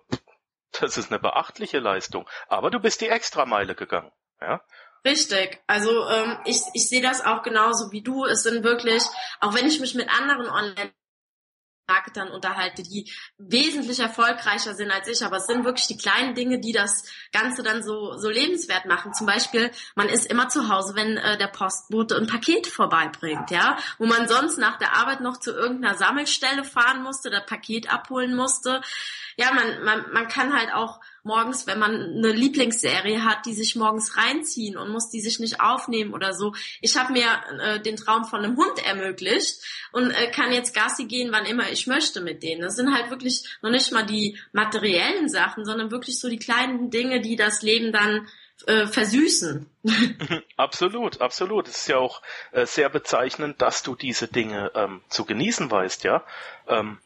das 0.80 0.96
ist 0.96 1.10
eine 1.10 1.18
beachtliche 1.18 1.78
Leistung. 1.78 2.28
Aber 2.48 2.70
du 2.70 2.80
bist 2.80 3.00
die 3.00 3.08
Extrameile 3.08 3.74
gegangen. 3.74 4.12
Ja? 4.40 4.62
Richtig. 5.04 5.62
Also 5.66 6.08
ähm, 6.08 6.38
ich, 6.44 6.60
ich 6.74 6.88
sehe 6.88 7.02
das 7.02 7.24
auch 7.24 7.42
genauso 7.42 7.92
wie 7.92 8.02
du. 8.02 8.24
Es 8.24 8.42
sind 8.42 8.64
wirklich, 8.64 9.02
auch 9.40 9.54
wenn 9.54 9.66
ich 9.66 9.80
mich 9.80 9.94
mit 9.94 10.08
anderen 10.08 10.48
Online 10.48 10.92
Marketern 11.88 12.30
unterhalte, 12.30 12.82
die 12.82 13.10
wesentlich 13.38 14.00
erfolgreicher 14.00 14.74
sind 14.74 14.90
als 14.90 15.08
ich, 15.08 15.24
aber 15.24 15.36
es 15.36 15.46
sind 15.46 15.64
wirklich 15.64 15.86
die 15.86 15.96
kleinen 15.96 16.34
Dinge, 16.34 16.58
die 16.58 16.72
das 16.72 17.04
Ganze 17.32 17.62
dann 17.62 17.82
so, 17.82 18.16
so 18.18 18.28
lebenswert 18.28 18.86
machen. 18.86 19.14
Zum 19.14 19.26
Beispiel, 19.26 19.70
man 19.94 20.08
ist 20.08 20.26
immer 20.26 20.48
zu 20.48 20.68
Hause, 20.68 20.94
wenn 20.94 21.16
äh, 21.16 21.38
der 21.38 21.46
Postbote 21.48 22.16
ein 22.16 22.26
Paket 22.26 22.66
vorbeibringt, 22.66 23.50
ja, 23.50 23.76
wo 23.98 24.06
man 24.06 24.28
sonst 24.28 24.58
nach 24.58 24.78
der 24.78 24.96
Arbeit 24.96 25.20
noch 25.20 25.38
zu 25.38 25.52
irgendeiner 25.52 25.96
Sammelstelle 25.96 26.64
fahren 26.64 27.02
musste, 27.02 27.30
das 27.30 27.46
Paket 27.46 27.92
abholen 27.92 28.34
musste. 28.34 28.80
Ja, 29.36 29.52
man, 29.52 29.84
man, 29.84 30.12
man 30.12 30.28
kann 30.28 30.54
halt 30.54 30.72
auch 30.72 31.00
morgens, 31.26 31.66
wenn 31.66 31.78
man 31.78 31.92
eine 31.92 32.32
Lieblingsserie 32.32 33.24
hat, 33.24 33.44
die 33.44 33.52
sich 33.52 33.76
morgens 33.76 34.16
reinziehen 34.16 34.76
und 34.76 34.90
muss 34.90 35.10
die 35.10 35.20
sich 35.20 35.38
nicht 35.40 35.60
aufnehmen 35.60 36.14
oder 36.14 36.32
so. 36.32 36.54
Ich 36.80 36.96
habe 36.96 37.12
mir 37.12 37.26
äh, 37.60 37.80
den 37.80 37.96
Traum 37.96 38.24
von 38.24 38.42
einem 38.42 38.56
Hund 38.56 38.84
ermöglicht 38.86 39.60
und 39.92 40.10
äh, 40.10 40.30
kann 40.30 40.52
jetzt 40.52 40.74
Gassi 40.74 41.04
gehen, 41.04 41.32
wann 41.32 41.44
immer 41.44 41.70
ich 41.70 41.86
möchte 41.86 42.20
mit 42.20 42.42
denen. 42.42 42.62
Das 42.62 42.76
sind 42.76 42.94
halt 42.94 43.10
wirklich 43.10 43.44
noch 43.60 43.70
nicht 43.70 43.92
mal 43.92 44.06
die 44.06 44.38
materiellen 44.52 45.28
Sachen, 45.28 45.64
sondern 45.64 45.90
wirklich 45.90 46.18
so 46.18 46.28
die 46.28 46.38
kleinen 46.38 46.90
Dinge, 46.90 47.20
die 47.20 47.36
das 47.36 47.60
Leben 47.62 47.92
dann 47.92 48.26
äh, 48.66 48.86
versüßen. 48.86 49.68
absolut, 50.56 51.20
absolut. 51.20 51.68
Es 51.68 51.78
ist 51.78 51.88
ja 51.88 51.98
auch 51.98 52.22
äh, 52.52 52.66
sehr 52.66 52.88
bezeichnend, 52.88 53.60
dass 53.60 53.82
du 53.82 53.94
diese 53.94 54.28
Dinge 54.28 54.70
ähm, 54.74 55.02
zu 55.08 55.24
genießen 55.24 55.70
weißt, 55.70 56.04
ja. 56.04 56.24
Ähm, 56.66 56.98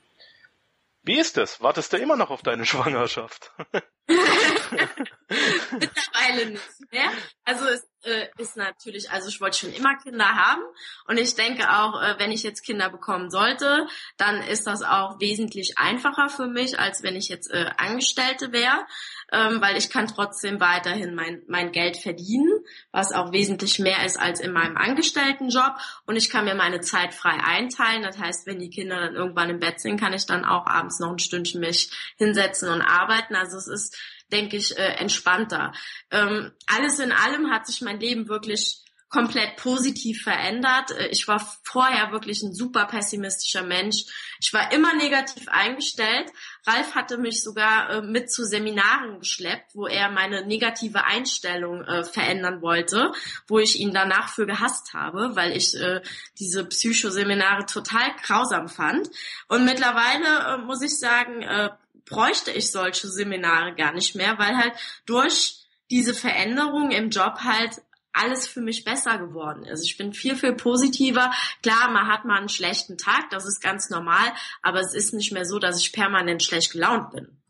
wie 1.02 1.18
ist 1.18 1.38
es? 1.38 1.62
Wartest 1.62 1.92
du 1.92 1.96
immer 1.96 2.16
noch 2.16 2.30
auf 2.30 2.42
deine 2.42 2.66
Schwangerschaft? 2.66 3.52
Mittlerweile 5.72 6.50
nicht 6.50 6.92
mehr. 6.92 7.10
Also 7.44 7.66
es 7.66 7.88
äh, 8.02 8.26
ist 8.38 8.56
natürlich, 8.56 9.10
also 9.10 9.28
ich 9.28 9.40
wollte 9.40 9.58
schon 9.58 9.72
immer 9.72 9.96
Kinder 9.96 10.26
haben 10.26 10.62
und 11.06 11.18
ich 11.18 11.34
denke 11.34 11.70
auch, 11.70 12.00
äh, 12.00 12.14
wenn 12.18 12.32
ich 12.32 12.42
jetzt 12.42 12.64
Kinder 12.64 12.88
bekommen 12.88 13.30
sollte, 13.30 13.86
dann 14.16 14.42
ist 14.42 14.66
das 14.66 14.82
auch 14.82 15.20
wesentlich 15.20 15.78
einfacher 15.78 16.28
für 16.28 16.46
mich, 16.46 16.78
als 16.78 17.02
wenn 17.02 17.14
ich 17.14 17.28
jetzt 17.28 17.50
äh, 17.50 17.66
Angestellte 17.76 18.52
wäre, 18.52 18.86
ähm, 19.32 19.60
weil 19.60 19.76
ich 19.76 19.90
kann 19.90 20.08
trotzdem 20.08 20.60
weiterhin 20.60 21.14
mein, 21.14 21.42
mein 21.46 21.72
Geld 21.72 21.98
verdienen, 21.98 22.64
was 22.90 23.12
auch 23.12 23.32
wesentlich 23.32 23.78
mehr 23.78 24.04
ist 24.04 24.18
als 24.18 24.40
in 24.40 24.52
meinem 24.52 24.76
Angestelltenjob 24.76 25.74
und 26.06 26.16
ich 26.16 26.30
kann 26.30 26.46
mir 26.46 26.54
meine 26.54 26.80
Zeit 26.80 27.14
frei 27.14 27.38
einteilen. 27.44 28.02
Das 28.02 28.18
heißt, 28.18 28.46
wenn 28.46 28.58
die 28.58 28.70
Kinder 28.70 28.98
dann 28.98 29.14
irgendwann 29.14 29.50
im 29.50 29.60
Bett 29.60 29.80
sind, 29.80 30.00
kann 30.00 30.14
ich 30.14 30.26
dann 30.26 30.44
auch 30.44 30.66
abends 30.66 31.00
noch 31.00 31.10
ein 31.10 31.18
Stündchen 31.18 31.60
mich 31.60 31.90
hinsetzen 32.16 32.70
und 32.70 32.82
arbeiten. 32.82 33.36
Also 33.36 33.58
es 33.58 33.68
ist 33.68 34.00
denke 34.32 34.56
ich, 34.56 34.76
äh, 34.76 34.94
entspannter. 34.99 35.72
Ähm, 36.10 36.52
alles 36.66 36.99
in 36.99 37.12
allem 37.12 37.50
hat 37.50 37.66
sich 37.66 37.80
mein 37.80 38.00
Leben 38.00 38.28
wirklich 38.28 38.84
komplett 39.10 39.56
positiv 39.56 40.22
verändert. 40.22 40.92
Äh, 40.92 41.08
ich 41.08 41.28
war 41.28 41.40
vorher 41.64 42.12
wirklich 42.12 42.42
ein 42.42 42.54
super 42.54 42.87
pessimistischer 42.87 43.62
Mensch. 43.62 44.04
Ich 44.40 44.52
war 44.54 44.72
immer 44.72 44.94
negativ 44.94 45.49
eingestellt. 45.49 46.30
Ralf 46.66 46.94
hatte 46.94 47.18
mich 47.18 47.42
sogar 47.42 47.90
äh, 47.90 48.02
mit 48.02 48.32
zu 48.32 48.44
Seminaren 48.44 49.18
geschleppt, 49.18 49.75
wo 49.75 49.87
er 49.87 50.10
meine 50.10 50.46
negative 50.46 51.04
Einstellung 51.04 51.82
äh, 51.82 52.04
verändern 52.04 52.62
wollte, 52.62 53.12
wo 53.49 53.58
ich 53.58 53.80
ihn 53.80 53.92
danach 53.92 54.28
für 54.28 54.46
gehasst 54.46 54.94
habe, 54.94 55.34
weil 55.34 55.56
ich 55.56 55.75
äh, 55.75 56.00
diese 56.38 56.64
Psychoseminare 56.64 57.66
total 57.66 58.14
grausam 58.22 58.68
fand. 58.68 59.10
Und 59.49 59.64
mittlerweile 59.64 60.54
äh, 60.54 60.58
muss 60.58 60.82
ich 60.82 60.96
sagen, 60.99 61.42
äh, 61.42 61.70
bräuchte 62.04 62.50
ich 62.50 62.71
solche 62.71 63.09
Seminare 63.09 63.75
gar 63.75 63.92
nicht 63.92 64.14
mehr, 64.14 64.38
weil 64.38 64.57
halt 64.57 64.75
durch 65.07 65.66
diese 65.90 66.14
Veränderung 66.14 66.90
im 66.90 67.11
Job 67.11 67.40
halt 67.42 67.83
alles 68.12 68.49
für 68.49 68.61
mich 68.61 68.85
besser 68.85 69.19
geworden 69.19 69.64
ist. 69.64 69.85
Ich 69.85 69.97
bin 69.97 70.12
viel, 70.12 70.37
viel 70.37 70.54
positiver. 70.54 71.33
Klar, 71.62 71.90
man 71.90 72.09
hat 72.09 72.25
mal 72.25 72.38
einen 72.38 72.49
schlechten 72.49 72.99
Tag, 72.99 73.30
das 73.30 73.47
ist 73.47 73.62
ganz 73.62 73.90
normal, 73.90 74.33
aber 74.62 74.80
es 74.80 74.95
ist 74.95 75.14
nicht 75.14 75.33
mehr 75.33 75.45
so, 75.45 75.59
dass 75.59 75.80
ich 75.80 75.92
permanent 75.92 76.42
schlecht 76.42 76.73
gelaunt 76.73 77.12
bin. 77.12 77.40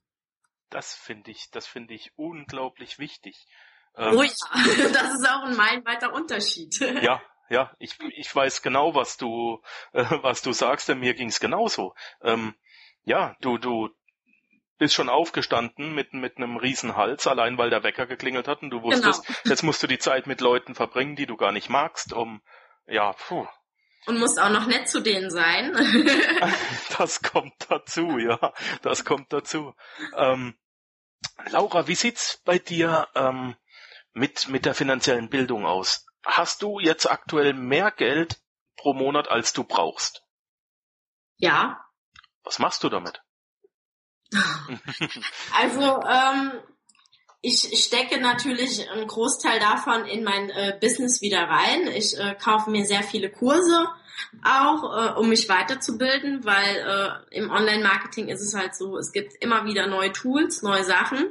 Das 0.68 0.94
finde 0.94 1.30
ich, 1.30 1.50
das 1.50 1.66
finde 1.66 1.94
ich 1.94 2.12
unglaublich 2.16 2.98
wichtig. 2.98 3.46
Ähm, 3.96 4.16
oh 4.16 4.22
ja, 4.22 4.32
das 4.92 5.14
ist 5.14 5.28
auch 5.28 5.44
ein 5.44 5.56
meilenweiter 5.56 6.12
Unterschied. 6.12 6.78
Ja, 7.02 7.22
ja, 7.48 7.74
ich, 7.80 7.98
ich 8.14 8.34
weiß 8.34 8.62
genau, 8.62 8.94
was 8.94 9.16
du, 9.16 9.60
äh, 9.92 10.04
was 10.22 10.42
du 10.42 10.52
sagst, 10.52 10.88
denn 10.88 11.00
mir 11.00 11.14
ging's 11.14 11.40
genauso. 11.40 11.94
Ähm, 12.22 12.54
ja, 13.02 13.36
du, 13.40 13.58
du, 13.58 13.88
bist 14.80 14.94
schon 14.94 15.10
aufgestanden 15.10 15.94
mit, 15.94 16.14
mit 16.14 16.38
einem 16.38 16.56
riesen 16.56 16.96
Hals, 16.96 17.26
allein 17.26 17.58
weil 17.58 17.68
der 17.68 17.82
Wecker 17.82 18.06
geklingelt 18.06 18.48
hat 18.48 18.62
und 18.62 18.70
du 18.70 18.82
wusstest, 18.82 19.26
genau. 19.26 19.38
jetzt 19.44 19.62
musst 19.62 19.82
du 19.82 19.86
die 19.86 19.98
Zeit 19.98 20.26
mit 20.26 20.40
Leuten 20.40 20.74
verbringen, 20.74 21.16
die 21.16 21.26
du 21.26 21.36
gar 21.36 21.52
nicht 21.52 21.68
magst, 21.68 22.14
um, 22.14 22.42
ja, 22.86 23.12
puh. 23.12 23.46
Und 24.06 24.18
musst 24.18 24.40
auch 24.40 24.48
noch 24.48 24.66
nett 24.66 24.88
zu 24.88 25.02
denen 25.02 25.30
sein. 25.30 25.72
das 26.98 27.20
kommt 27.20 27.52
dazu, 27.68 28.16
ja, 28.18 28.54
das 28.80 29.04
kommt 29.04 29.30
dazu. 29.34 29.74
Ähm, 30.16 30.58
Laura, 31.50 31.86
wie 31.86 31.94
sieht's 31.94 32.40
bei 32.46 32.58
dir 32.58 33.06
ähm, 33.14 33.56
mit, 34.14 34.48
mit 34.48 34.64
der 34.64 34.74
finanziellen 34.74 35.28
Bildung 35.28 35.66
aus? 35.66 36.06
Hast 36.24 36.62
du 36.62 36.80
jetzt 36.80 37.10
aktuell 37.10 37.52
mehr 37.52 37.90
Geld 37.90 38.40
pro 38.76 38.94
Monat, 38.94 39.28
als 39.28 39.52
du 39.52 39.64
brauchst? 39.64 40.24
Ja. 41.36 41.84
Was 42.44 42.58
machst 42.58 42.82
du 42.82 42.88
damit? 42.88 43.22
Also 45.60 46.02
ähm, 46.08 46.52
ich 47.42 47.84
stecke 47.84 48.20
natürlich 48.20 48.88
einen 48.90 49.06
Großteil 49.06 49.58
davon 49.60 50.04
in 50.04 50.24
mein 50.24 50.50
äh, 50.50 50.76
Business 50.80 51.22
wieder 51.22 51.42
rein. 51.42 51.88
Ich 51.94 52.18
äh, 52.18 52.34
kaufe 52.34 52.70
mir 52.70 52.84
sehr 52.84 53.02
viele 53.02 53.30
Kurse 53.30 53.88
auch, 54.44 54.84
äh, 54.84 55.18
um 55.18 55.28
mich 55.28 55.48
weiterzubilden, 55.48 56.44
weil 56.44 56.76
äh, 56.76 57.36
im 57.36 57.50
Online-Marketing 57.50 58.28
ist 58.28 58.42
es 58.42 58.54
halt 58.54 58.74
so, 58.74 58.98
es 58.98 59.12
gibt 59.12 59.34
immer 59.40 59.64
wieder 59.64 59.86
neue 59.86 60.12
Tools, 60.12 60.62
neue 60.62 60.84
Sachen. 60.84 61.30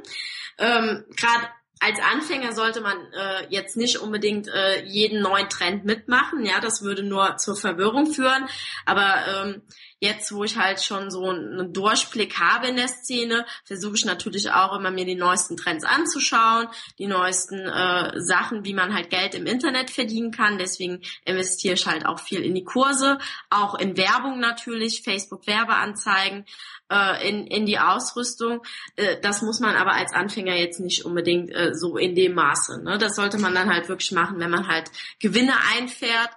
Ähm, 0.58 1.04
Gerade 1.16 1.48
als 1.80 1.98
Anfänger 1.98 2.52
sollte 2.52 2.82
man 2.82 2.96
äh, 3.12 3.46
jetzt 3.48 3.76
nicht 3.76 3.98
unbedingt 3.98 4.48
äh, 4.48 4.84
jeden 4.84 5.22
neuen 5.22 5.48
Trend 5.48 5.84
mitmachen, 5.84 6.44
ja, 6.44 6.60
das 6.60 6.82
würde 6.82 7.02
nur 7.02 7.38
zur 7.38 7.56
Verwirrung 7.56 8.12
führen. 8.12 8.46
Aber 8.84 9.14
ähm, 9.26 9.62
jetzt, 10.00 10.32
wo 10.32 10.44
ich 10.44 10.56
halt 10.56 10.82
schon 10.82 11.10
so 11.10 11.28
einen 11.28 11.72
Durchblick 11.72 12.38
habe 12.38 12.68
in 12.68 12.76
der 12.76 12.88
Szene, 12.88 13.46
versuche 13.64 13.96
ich 13.96 14.04
natürlich 14.04 14.50
auch 14.50 14.76
immer 14.76 14.90
mir 14.90 15.04
die 15.04 15.14
neuesten 15.14 15.56
Trends 15.56 15.84
anzuschauen, 15.84 16.68
die 16.98 17.06
neuesten 17.06 17.60
äh, 17.60 18.18
Sachen, 18.20 18.64
wie 18.64 18.74
man 18.74 18.94
halt 18.94 19.10
Geld 19.10 19.34
im 19.34 19.46
Internet 19.46 19.90
verdienen 19.90 20.32
kann. 20.32 20.58
Deswegen 20.58 21.02
investiere 21.24 21.74
ich 21.74 21.86
halt 21.86 22.06
auch 22.06 22.18
viel 22.18 22.40
in 22.40 22.54
die 22.54 22.64
Kurse, 22.64 23.18
auch 23.50 23.74
in 23.74 23.96
Werbung 23.96 24.40
natürlich, 24.40 25.02
Facebook 25.02 25.46
Werbeanzeigen 25.46 26.46
äh, 26.90 27.28
in, 27.28 27.46
in 27.46 27.66
die 27.66 27.78
Ausrüstung. 27.78 28.62
Äh, 28.96 29.20
das 29.20 29.42
muss 29.42 29.60
man 29.60 29.76
aber 29.76 29.92
als 29.92 30.12
Anfänger 30.12 30.54
jetzt 30.54 30.80
nicht 30.80 31.04
unbedingt 31.04 31.50
äh, 31.50 31.74
so 31.74 31.98
in 31.98 32.14
dem 32.14 32.34
Maße. 32.34 32.82
Ne? 32.82 32.96
Das 32.98 33.16
sollte 33.16 33.38
man 33.38 33.54
dann 33.54 33.72
halt 33.72 33.88
wirklich 33.88 34.12
machen, 34.12 34.40
wenn 34.40 34.50
man 34.50 34.66
halt 34.66 34.90
Gewinne 35.18 35.54
einfährt. 35.76 36.30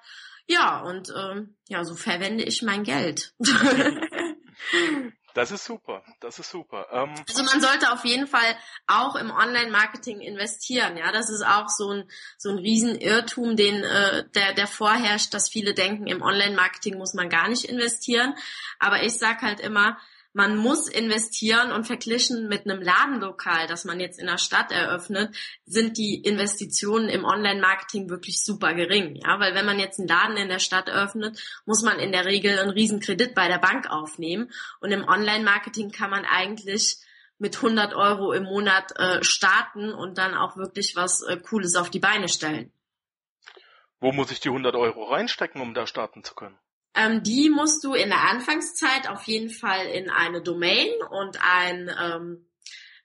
Ja, 0.53 0.81
und 0.81 1.11
ähm, 1.17 1.55
ja, 1.67 1.83
so 1.83 1.95
verwende 1.95 2.43
ich 2.43 2.61
mein 2.61 2.83
Geld. 2.83 3.33
Das 5.33 5.49
ist 5.49 5.65
super, 5.65 6.03
das 6.19 6.37
ist 6.37 6.51
super. 6.51 6.85
Ähm, 6.91 7.15
also 7.27 7.43
man 7.43 7.59
sollte 7.59 7.91
auf 7.91 8.05
jeden 8.05 8.27
Fall 8.27 8.55
auch 8.85 9.15
im 9.15 9.31
Online-Marketing 9.31 10.21
investieren. 10.21 10.95
Ja, 10.95 11.11
das 11.11 11.31
ist 11.31 11.43
auch 11.43 11.69
so 11.69 11.89
ein 11.89 12.09
so 12.37 12.49
ein 12.49 12.59
Riesenirrtum, 12.59 13.55
den 13.55 13.83
äh, 13.83 14.25
der 14.35 14.53
der 14.53 14.67
vorherrscht, 14.67 15.33
dass 15.33 15.49
viele 15.49 15.73
denken, 15.73 16.05
im 16.05 16.21
Online-Marketing 16.21 16.99
muss 16.99 17.15
man 17.15 17.29
gar 17.29 17.47
nicht 17.47 17.65
investieren. 17.65 18.35
Aber 18.77 19.01
ich 19.01 19.17
sag 19.17 19.41
halt 19.41 19.59
immer, 19.59 19.97
man 20.33 20.57
muss 20.57 20.87
investieren 20.87 21.71
und 21.71 21.85
verglichen 21.85 22.47
mit 22.47 22.65
einem 22.65 22.81
Ladenlokal, 22.81 23.67
das 23.67 23.85
man 23.85 23.99
jetzt 23.99 24.19
in 24.19 24.25
der 24.25 24.39
Stadt 24.39 24.71
eröffnet, 24.71 25.35
sind 25.65 25.97
die 25.97 26.15
Investitionen 26.15 27.07
im 27.07 27.23
Online-Marketing 27.23 28.09
wirklich 28.09 28.43
super 28.43 28.73
gering. 28.73 29.15
Ja, 29.15 29.39
weil 29.39 29.53
wenn 29.53 29.65
man 29.65 29.79
jetzt 29.79 29.99
einen 29.99 30.07
Laden 30.07 30.37
in 30.37 30.49
der 30.49 30.59
Stadt 30.59 30.89
eröffnet, 30.89 31.39
muss 31.65 31.83
man 31.83 31.99
in 31.99 32.11
der 32.11 32.25
Regel 32.25 32.57
einen 32.57 32.71
riesen 32.71 32.99
Kredit 32.99 33.35
bei 33.35 33.47
der 33.47 33.59
Bank 33.59 33.89
aufnehmen 33.89 34.51
und 34.79 34.91
im 34.91 35.07
Online-Marketing 35.07 35.91
kann 35.91 36.09
man 36.09 36.25
eigentlich 36.25 36.97
mit 37.37 37.57
100 37.57 37.93
Euro 37.93 38.33
im 38.33 38.43
Monat 38.43 38.97
äh, 38.97 39.23
starten 39.23 39.93
und 39.93 40.17
dann 40.17 40.33
auch 40.33 40.57
wirklich 40.57 40.95
was 40.95 41.21
äh, 41.21 41.37
Cooles 41.37 41.75
auf 41.75 41.89
die 41.89 41.99
Beine 41.99 42.27
stellen. 42.27 42.71
Wo 43.99 44.11
muss 44.11 44.31
ich 44.31 44.39
die 44.39 44.49
100 44.49 44.75
Euro 44.75 45.03
reinstecken, 45.03 45.61
um 45.61 45.73
da 45.73 45.85
starten 45.85 46.23
zu 46.23 46.33
können? 46.35 46.57
Ähm, 46.95 47.23
die 47.23 47.49
musst 47.49 47.83
du 47.83 47.93
in 47.93 48.09
der 48.09 48.29
Anfangszeit 48.29 49.09
auf 49.09 49.23
jeden 49.23 49.49
Fall 49.49 49.87
in 49.87 50.09
eine 50.09 50.41
Domain 50.41 50.89
und 51.09 51.39
ein, 51.43 51.91
ähm, 51.99 52.45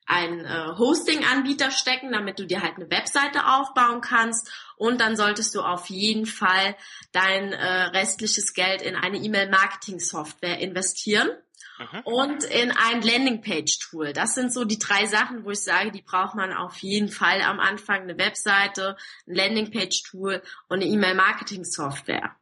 ein 0.05 0.45
äh, 0.45 0.77
Hosting-Anbieter 0.77 1.71
stecken, 1.71 2.13
damit 2.13 2.39
du 2.39 2.47
dir 2.47 2.63
halt 2.63 2.77
eine 2.77 2.91
Webseite 2.91 3.47
aufbauen 3.47 4.01
kannst. 4.01 4.51
Und 4.77 5.01
dann 5.01 5.17
solltest 5.17 5.55
du 5.55 5.63
auf 5.63 5.87
jeden 5.89 6.27
Fall 6.27 6.77
dein 7.13 7.53
äh, 7.53 7.67
restliches 7.67 8.53
Geld 8.53 8.83
in 8.83 8.95
eine 8.95 9.19
E-Mail-Marketing-Software 9.19 10.59
investieren. 10.59 11.31
Mhm. 11.79 12.01
Und 12.05 12.45
in 12.45 12.73
ein 12.73 13.03
Landingpage-Tool. 13.03 14.13
Das 14.13 14.35
sind 14.35 14.53
so 14.53 14.65
die 14.65 14.79
drei 14.79 15.07
Sachen, 15.07 15.45
wo 15.45 15.51
ich 15.51 15.61
sage, 15.61 15.93
die 15.93 16.03
braucht 16.03 16.35
man 16.35 16.53
auf 16.53 16.79
jeden 16.79 17.09
Fall 17.09 17.41
am 17.41 17.61
Anfang. 17.61 18.03
Eine 18.03 18.19
Webseite, 18.19 18.97
ein 19.27 19.35
Landingpage-Tool 19.35 20.43
und 20.69 20.83
eine 20.83 20.87
E-Mail-Marketing-Software. 20.87 22.37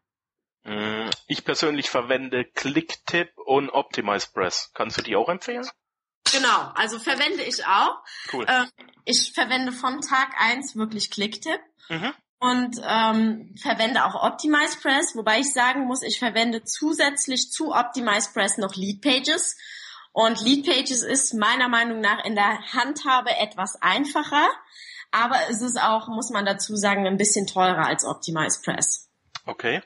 Mm, 0.66 1.11
Ich 1.28 1.44
persönlich 1.44 1.90
verwende 1.90 2.44
Clicktip 2.44 3.30
und 3.38 3.70
OptimizePress. 3.70 4.73
Kannst 4.75 4.99
du 4.99 5.02
die 5.02 5.16
auch 5.16 5.28
empfehlen? 5.28 5.68
Genau, 6.32 6.73
also 6.75 6.99
verwende 6.99 7.42
ich 7.44 7.64
auch. 7.66 7.99
Cool. 8.32 8.44
Ähm, 8.49 8.68
ich 9.04 9.32
verwende 9.32 9.70
von 9.73 10.00
Tag 10.00 10.35
eins 10.38 10.75
wirklich 10.76 11.11
Clicktip 11.11 11.61
Mhm. 11.88 12.12
und 12.40 12.76
ähm, 12.82 13.54
verwende 13.62 14.04
auch 14.04 14.20
OptimizePress, 14.25 15.14
wobei 15.14 15.38
ich 15.38 15.52
sagen 15.52 15.87
muss, 15.87 16.02
ich 16.02 16.18
verwende 16.18 16.64
zusätzlich 16.64 17.52
zu 17.52 17.73
OptimizePress 17.73 18.58
noch 18.58 18.75
Leadpages. 18.75 19.56
Und 20.12 20.40
Leadpages 20.40 21.02
ist 21.02 21.35
meiner 21.35 21.68
Meinung 21.68 22.00
nach 22.00 22.25
in 22.25 22.35
der 22.35 22.58
Handhabe 22.73 23.30
etwas 23.37 23.80
einfacher, 23.80 24.49
aber 25.12 25.37
es 25.50 25.62
ist 25.62 25.80
auch, 25.80 26.08
muss 26.08 26.30
man 26.30 26.44
dazu 26.44 26.75
sagen, 26.75 27.06
ein 27.06 27.18
bisschen 27.18 27.46
teurer 27.46 27.87
als 27.87 28.04
OptimizePress. 28.04 29.08
Okay. 29.44 29.80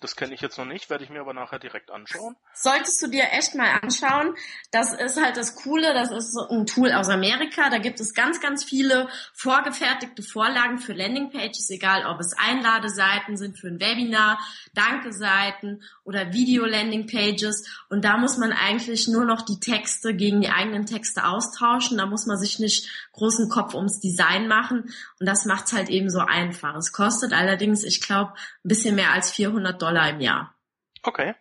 Das 0.00 0.14
kenne 0.14 0.34
ich 0.34 0.42
jetzt 0.42 0.58
noch 0.58 0.66
nicht, 0.66 0.90
werde 0.90 1.04
ich 1.04 1.10
mir 1.10 1.20
aber 1.20 1.32
nachher 1.32 1.58
direkt 1.58 1.90
anschauen. 1.90 2.36
Solltest 2.52 3.00
du 3.02 3.06
dir 3.06 3.24
echt 3.32 3.54
mal 3.54 3.78
anschauen. 3.80 4.34
Das 4.70 4.92
ist 4.92 5.20
halt 5.22 5.38
das 5.38 5.56
Coole, 5.56 5.94
das 5.94 6.10
ist 6.10 6.34
so 6.34 6.46
ein 6.48 6.66
Tool 6.66 6.92
aus 6.92 7.08
Amerika. 7.08 7.70
Da 7.70 7.78
gibt 7.78 7.98
es 8.00 8.12
ganz, 8.12 8.40
ganz 8.40 8.62
viele 8.62 9.08
vorgefertigte 9.32 10.22
Vorlagen 10.22 10.78
für 10.78 10.92
Landingpages, 10.92 11.70
egal 11.70 12.04
ob 12.04 12.20
es 12.20 12.34
Einladeseiten 12.36 13.38
sind 13.38 13.58
für 13.58 13.68
ein 13.68 13.80
Webinar, 13.80 14.38
Danke-Seiten 14.74 15.82
oder 16.06 16.32
Video-Landingpages. 16.32 17.84
Und 17.90 18.04
da 18.04 18.16
muss 18.16 18.38
man 18.38 18.52
eigentlich 18.52 19.08
nur 19.08 19.24
noch 19.24 19.42
die 19.42 19.58
Texte 19.60 20.14
gegen 20.14 20.40
die 20.40 20.48
eigenen 20.48 20.86
Texte 20.86 21.26
austauschen. 21.26 21.98
Da 21.98 22.06
muss 22.06 22.26
man 22.26 22.38
sich 22.38 22.58
nicht 22.58 22.88
großen 23.12 23.48
Kopf 23.48 23.74
ums 23.74 24.00
Design 24.00 24.46
machen. 24.46 24.84
Und 25.18 25.26
das 25.26 25.44
macht 25.44 25.66
es 25.66 25.72
halt 25.72 25.90
eben 25.90 26.08
so 26.08 26.20
einfach. 26.20 26.76
Es 26.76 26.92
kostet 26.92 27.32
allerdings, 27.32 27.82
ich 27.82 28.00
glaube, 28.00 28.32
ein 28.64 28.68
bisschen 28.68 28.94
mehr 28.94 29.12
als 29.12 29.32
400 29.32 29.82
Dollar 29.82 30.10
im 30.10 30.20
Jahr. 30.20 30.54
Okay. 31.02 31.34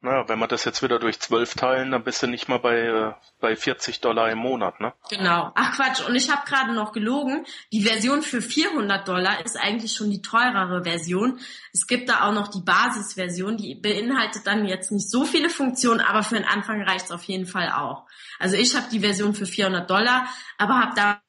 Naja, 0.00 0.28
wenn 0.28 0.38
wir 0.38 0.46
das 0.46 0.64
jetzt 0.64 0.80
wieder 0.80 1.00
durch 1.00 1.18
zwölf 1.18 1.54
teilen, 1.54 1.90
dann 1.90 2.04
bist 2.04 2.22
du 2.22 2.28
nicht 2.28 2.48
mal 2.48 2.58
bei, 2.58 2.78
äh, 2.78 3.14
bei 3.40 3.56
40 3.56 4.00
Dollar 4.00 4.30
im 4.30 4.38
Monat, 4.38 4.78
ne? 4.80 4.92
Genau. 5.10 5.50
Ach 5.56 5.74
Quatsch, 5.74 6.06
und 6.06 6.14
ich 6.14 6.30
habe 6.30 6.46
gerade 6.46 6.72
noch 6.72 6.92
gelogen. 6.92 7.44
Die 7.72 7.82
Version 7.82 8.22
für 8.22 8.40
400 8.40 9.08
Dollar 9.08 9.44
ist 9.44 9.56
eigentlich 9.56 9.94
schon 9.94 10.10
die 10.10 10.22
teurere 10.22 10.84
Version. 10.84 11.40
Es 11.72 11.88
gibt 11.88 12.08
da 12.08 12.28
auch 12.28 12.32
noch 12.32 12.46
die 12.46 12.62
Basisversion, 12.64 13.56
die 13.56 13.74
beinhaltet 13.74 14.46
dann 14.46 14.66
jetzt 14.66 14.92
nicht 14.92 15.10
so 15.10 15.24
viele 15.24 15.50
Funktionen, 15.50 16.00
aber 16.00 16.22
für 16.22 16.36
den 16.36 16.44
Anfang 16.44 16.80
reicht's 16.82 17.10
auf 17.10 17.24
jeden 17.24 17.46
Fall 17.46 17.72
auch. 17.72 18.06
Also 18.38 18.56
ich 18.56 18.76
habe 18.76 18.86
die 18.92 19.00
Version 19.00 19.34
für 19.34 19.46
400 19.46 19.90
Dollar, 19.90 20.28
aber 20.58 20.78
habe 20.78 21.20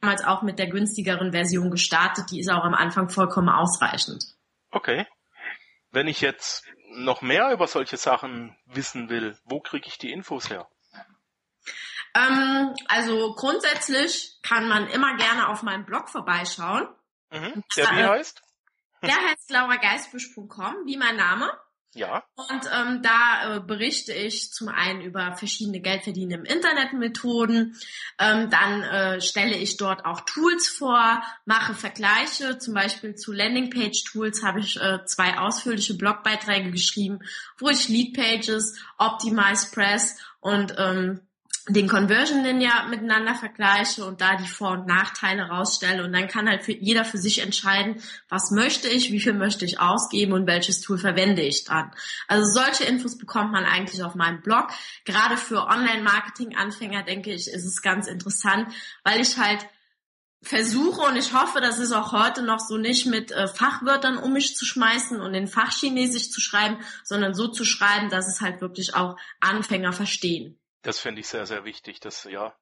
damals 0.00 0.24
auch 0.24 0.42
mit 0.42 0.60
der 0.60 0.68
günstigeren 0.68 1.32
Version 1.32 1.72
gestartet. 1.72 2.30
Die 2.30 2.38
ist 2.38 2.50
auch 2.50 2.62
am 2.62 2.74
Anfang 2.74 3.08
vollkommen 3.08 3.48
ausreichend. 3.48 4.22
Okay. 4.70 5.04
Wenn 5.90 6.06
ich 6.06 6.20
jetzt 6.20 6.64
noch 7.04 7.22
mehr 7.22 7.52
über 7.52 7.66
solche 7.66 7.96
Sachen 7.96 8.56
wissen 8.66 9.08
will, 9.08 9.38
wo 9.44 9.60
kriege 9.60 9.86
ich 9.88 9.98
die 9.98 10.12
Infos 10.12 10.50
her? 10.50 10.68
Ähm, 12.14 12.74
also 12.88 13.34
grundsätzlich 13.34 14.38
kann 14.42 14.68
man 14.68 14.88
immer 14.88 15.16
gerne 15.16 15.48
auf 15.48 15.62
meinem 15.62 15.84
Blog 15.84 16.08
vorbeischauen. 16.08 16.88
Mhm. 17.30 17.62
Der 17.76 17.90
wie 17.90 18.04
heißt? 18.04 18.42
Der 19.02 19.14
heißt 19.14 19.50
laurageisbusch.com, 19.50 20.86
wie 20.86 20.96
mein 20.96 21.16
Name. 21.16 21.52
Ja. 21.94 22.22
Und 22.36 22.68
ähm, 22.72 23.02
da 23.02 23.56
äh, 23.56 23.60
berichte 23.60 24.12
ich 24.12 24.52
zum 24.52 24.68
einen 24.68 25.00
über 25.00 25.32
verschiedene 25.32 25.80
Geldverdienen 25.80 26.40
im 26.40 26.44
Internetmethoden, 26.44 27.76
ähm, 28.18 28.50
dann 28.50 28.82
äh, 28.82 29.20
stelle 29.20 29.56
ich 29.56 29.78
dort 29.78 30.04
auch 30.04 30.20
Tools 30.20 30.68
vor, 30.68 31.22
mache 31.46 31.74
Vergleiche, 31.74 32.58
zum 32.58 32.74
Beispiel 32.74 33.14
zu 33.14 33.32
Landingpage-Tools 33.32 34.42
habe 34.42 34.60
ich 34.60 34.78
äh, 34.80 35.04
zwei 35.06 35.38
ausführliche 35.38 35.94
Blogbeiträge 35.94 36.70
geschrieben, 36.70 37.20
wo 37.56 37.70
ich 37.70 37.88
Leadpages, 37.88 38.78
Optimize 38.98 39.70
Press 39.72 40.18
und 40.40 40.74
ähm, 40.78 41.20
den 41.68 41.88
Conversion 41.88 42.42
Ninja 42.42 42.86
miteinander 42.88 43.34
vergleiche 43.34 44.04
und 44.04 44.20
da 44.20 44.36
die 44.36 44.48
Vor- 44.48 44.72
und 44.72 44.86
Nachteile 44.86 45.48
rausstelle 45.48 46.02
und 46.04 46.12
dann 46.12 46.28
kann 46.28 46.48
halt 46.48 46.64
für 46.64 46.72
jeder 46.72 47.04
für 47.04 47.18
sich 47.18 47.42
entscheiden, 47.42 48.02
was 48.28 48.50
möchte 48.50 48.88
ich, 48.88 49.12
wie 49.12 49.20
viel 49.20 49.34
möchte 49.34 49.64
ich 49.64 49.80
ausgeben 49.80 50.32
und 50.32 50.46
welches 50.46 50.80
Tool 50.80 50.98
verwende 50.98 51.42
ich 51.42 51.64
dann. 51.64 51.90
Also 52.26 52.44
solche 52.50 52.84
Infos 52.84 53.18
bekommt 53.18 53.52
man 53.52 53.64
eigentlich 53.64 54.02
auf 54.02 54.14
meinem 54.14 54.40
Blog. 54.40 54.68
Gerade 55.04 55.36
für 55.36 55.66
Online-Marketing-Anfänger 55.66 57.02
denke 57.02 57.32
ich, 57.32 57.48
ist 57.48 57.66
es 57.66 57.82
ganz 57.82 58.06
interessant, 58.06 58.72
weil 59.04 59.20
ich 59.20 59.36
halt 59.36 59.66
versuche 60.40 61.02
und 61.02 61.16
ich 61.16 61.34
hoffe, 61.34 61.60
das 61.60 61.78
ist 61.78 61.92
auch 61.92 62.12
heute 62.12 62.42
noch 62.42 62.60
so 62.60 62.78
nicht 62.78 63.06
mit 63.06 63.32
äh, 63.32 63.48
Fachwörtern 63.48 64.18
um 64.18 64.32
mich 64.32 64.56
zu 64.56 64.64
schmeißen 64.64 65.20
und 65.20 65.34
in 65.34 65.48
Fachchinesisch 65.48 66.30
zu 66.30 66.40
schreiben, 66.40 66.78
sondern 67.04 67.34
so 67.34 67.48
zu 67.48 67.64
schreiben, 67.64 68.08
dass 68.08 68.28
es 68.28 68.40
halt 68.40 68.60
wirklich 68.60 68.94
auch 68.94 69.16
Anfänger 69.40 69.92
verstehen. 69.92 70.58
Das 70.82 70.98
finde 70.98 71.20
ich 71.20 71.28
sehr, 71.28 71.46
sehr 71.46 71.64
wichtig. 71.64 72.00
Das, 72.00 72.24
ja. 72.24 72.54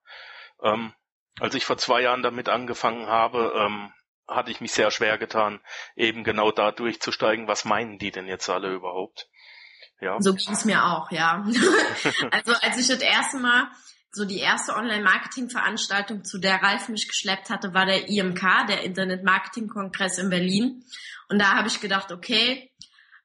Ähm, 0.62 0.94
als 1.38 1.54
ich 1.54 1.64
vor 1.64 1.78
zwei 1.78 2.02
Jahren 2.02 2.22
damit 2.22 2.48
angefangen 2.48 3.06
habe, 3.06 3.52
ähm, 3.56 3.92
hatte 4.28 4.50
ich 4.50 4.60
mich 4.60 4.72
sehr 4.72 4.90
schwer 4.90 5.18
getan, 5.18 5.60
eben 5.94 6.24
genau 6.24 6.50
da 6.50 6.72
durchzusteigen, 6.72 7.46
was 7.46 7.64
meinen 7.64 7.98
die 7.98 8.10
denn 8.10 8.26
jetzt 8.26 8.48
alle 8.48 8.72
überhaupt? 8.72 9.28
Ja. 10.00 10.16
So 10.20 10.34
ging 10.34 10.52
es 10.52 10.64
mir 10.64 10.84
auch, 10.84 11.10
ja. 11.10 11.44
also 12.30 12.52
als 12.60 12.78
ich 12.78 12.88
das 12.88 13.00
erste 13.00 13.38
Mal 13.38 13.68
so 14.10 14.24
die 14.24 14.38
erste 14.38 14.74
Online-Marketing-Veranstaltung, 14.74 16.24
zu 16.24 16.38
der 16.38 16.62
Ralf 16.62 16.88
mich 16.88 17.06
geschleppt 17.06 17.50
hatte, 17.50 17.74
war 17.74 17.84
der 17.84 18.08
IMK, 18.08 18.66
der 18.66 18.82
Internet-Marketing-Kongress 18.82 20.18
in 20.18 20.30
Berlin. 20.30 20.84
Und 21.28 21.38
da 21.38 21.54
habe 21.54 21.68
ich 21.68 21.80
gedacht, 21.80 22.10
okay, 22.12 22.72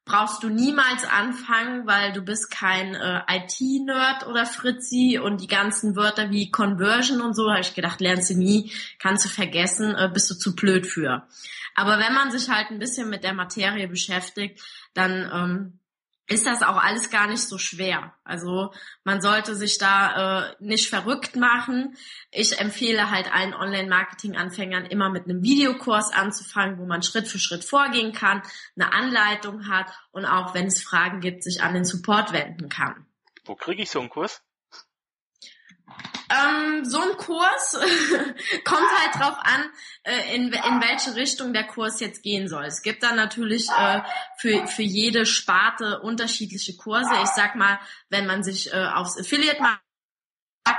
brauchst 0.05 0.43
du 0.43 0.49
niemals 0.49 1.03
anfangen, 1.05 1.85
weil 1.85 2.11
du 2.13 2.21
bist 2.21 2.49
kein 2.51 2.95
äh, 2.95 3.21
IT-Nerd 3.27 4.27
oder 4.27 4.45
Fritzi 4.45 5.19
und 5.21 5.41
die 5.41 5.47
ganzen 5.47 5.95
Wörter 5.95 6.31
wie 6.31 6.51
Conversion 6.51 7.21
und 7.21 7.35
so, 7.35 7.49
habe 7.49 7.61
ich 7.61 7.75
gedacht, 7.75 8.01
lernst 8.01 8.31
du 8.31 8.35
nie, 8.35 8.71
kannst 8.99 9.25
du 9.25 9.29
vergessen, 9.29 9.95
äh, 9.95 10.09
bist 10.11 10.29
du 10.29 10.35
zu 10.35 10.55
blöd 10.55 10.87
für. 10.87 11.27
Aber 11.75 11.99
wenn 11.99 12.13
man 12.13 12.31
sich 12.31 12.49
halt 12.49 12.71
ein 12.71 12.79
bisschen 12.79 13.09
mit 13.09 13.23
der 13.23 13.33
Materie 13.33 13.87
beschäftigt, 13.87 14.61
dann 14.93 15.29
ähm, 15.33 15.79
ist 16.27 16.45
das 16.45 16.62
auch 16.62 16.77
alles 16.77 17.10
gar 17.10 17.27
nicht 17.27 17.41
so 17.41 17.57
schwer. 17.57 18.13
Also 18.23 18.73
man 19.03 19.21
sollte 19.21 19.55
sich 19.55 19.77
da 19.77 20.51
äh, 20.51 20.55
nicht 20.60 20.89
verrückt 20.89 21.36
machen. 21.36 21.97
Ich 22.31 22.60
empfehle 22.60 23.12
halt 23.12 23.34
allen 23.34 23.53
Online-Marketing-Anfängern 23.53 24.86
immer 24.86 25.10
mit 25.10 25.25
einem 25.25 25.43
Videokurs 25.43 26.12
anzufangen, 26.13 26.77
wo 26.77 26.86
man 26.86 27.03
Schritt 27.03 27.27
für 27.27 27.39
Schritt 27.39 27.65
vorgehen 27.65 28.13
kann, 28.13 28.41
eine 28.75 28.93
Anleitung 28.93 29.67
hat 29.67 29.91
und 30.12 30.25
auch 30.25 30.53
wenn 30.53 30.67
es 30.67 30.81
Fragen 30.81 31.19
gibt, 31.19 31.43
sich 31.43 31.62
an 31.62 31.73
den 31.73 31.86
Support 31.86 32.31
wenden 32.31 32.69
kann. 32.69 33.05
Wo 33.43 33.55
kriege 33.55 33.84
ich 33.84 33.89
so 33.89 33.99
einen 33.99 34.10
Kurs? 34.10 34.41
Ähm, 36.32 36.86
so 36.86 37.01
ein 37.01 37.17
Kurs 37.17 37.73
kommt 38.63 38.89
halt 38.99 39.15
drauf 39.15 39.38
an, 39.43 39.69
äh, 40.04 40.36
in, 40.36 40.54
in 40.54 40.82
welche 40.82 41.15
Richtung 41.15 41.51
der 41.51 41.65
Kurs 41.65 41.99
jetzt 41.99 42.23
gehen 42.23 42.47
soll. 42.47 42.63
Es 42.65 42.82
gibt 42.82 43.04
dann 43.04 43.17
natürlich 43.17 43.69
äh, 43.69 44.01
für, 44.38 44.65
für 44.67 44.84
jede 44.84 45.25
Sparte 45.25 45.99
unterschiedliche 45.99 46.77
Kurse. 46.77 47.12
Ich 47.23 47.30
sag 47.30 47.56
mal, 47.56 47.80
wenn 48.10 48.27
man 48.27 48.43
sich 48.43 48.73
äh, 48.73 48.77
aufs 48.77 49.19
Affiliate 49.19 49.62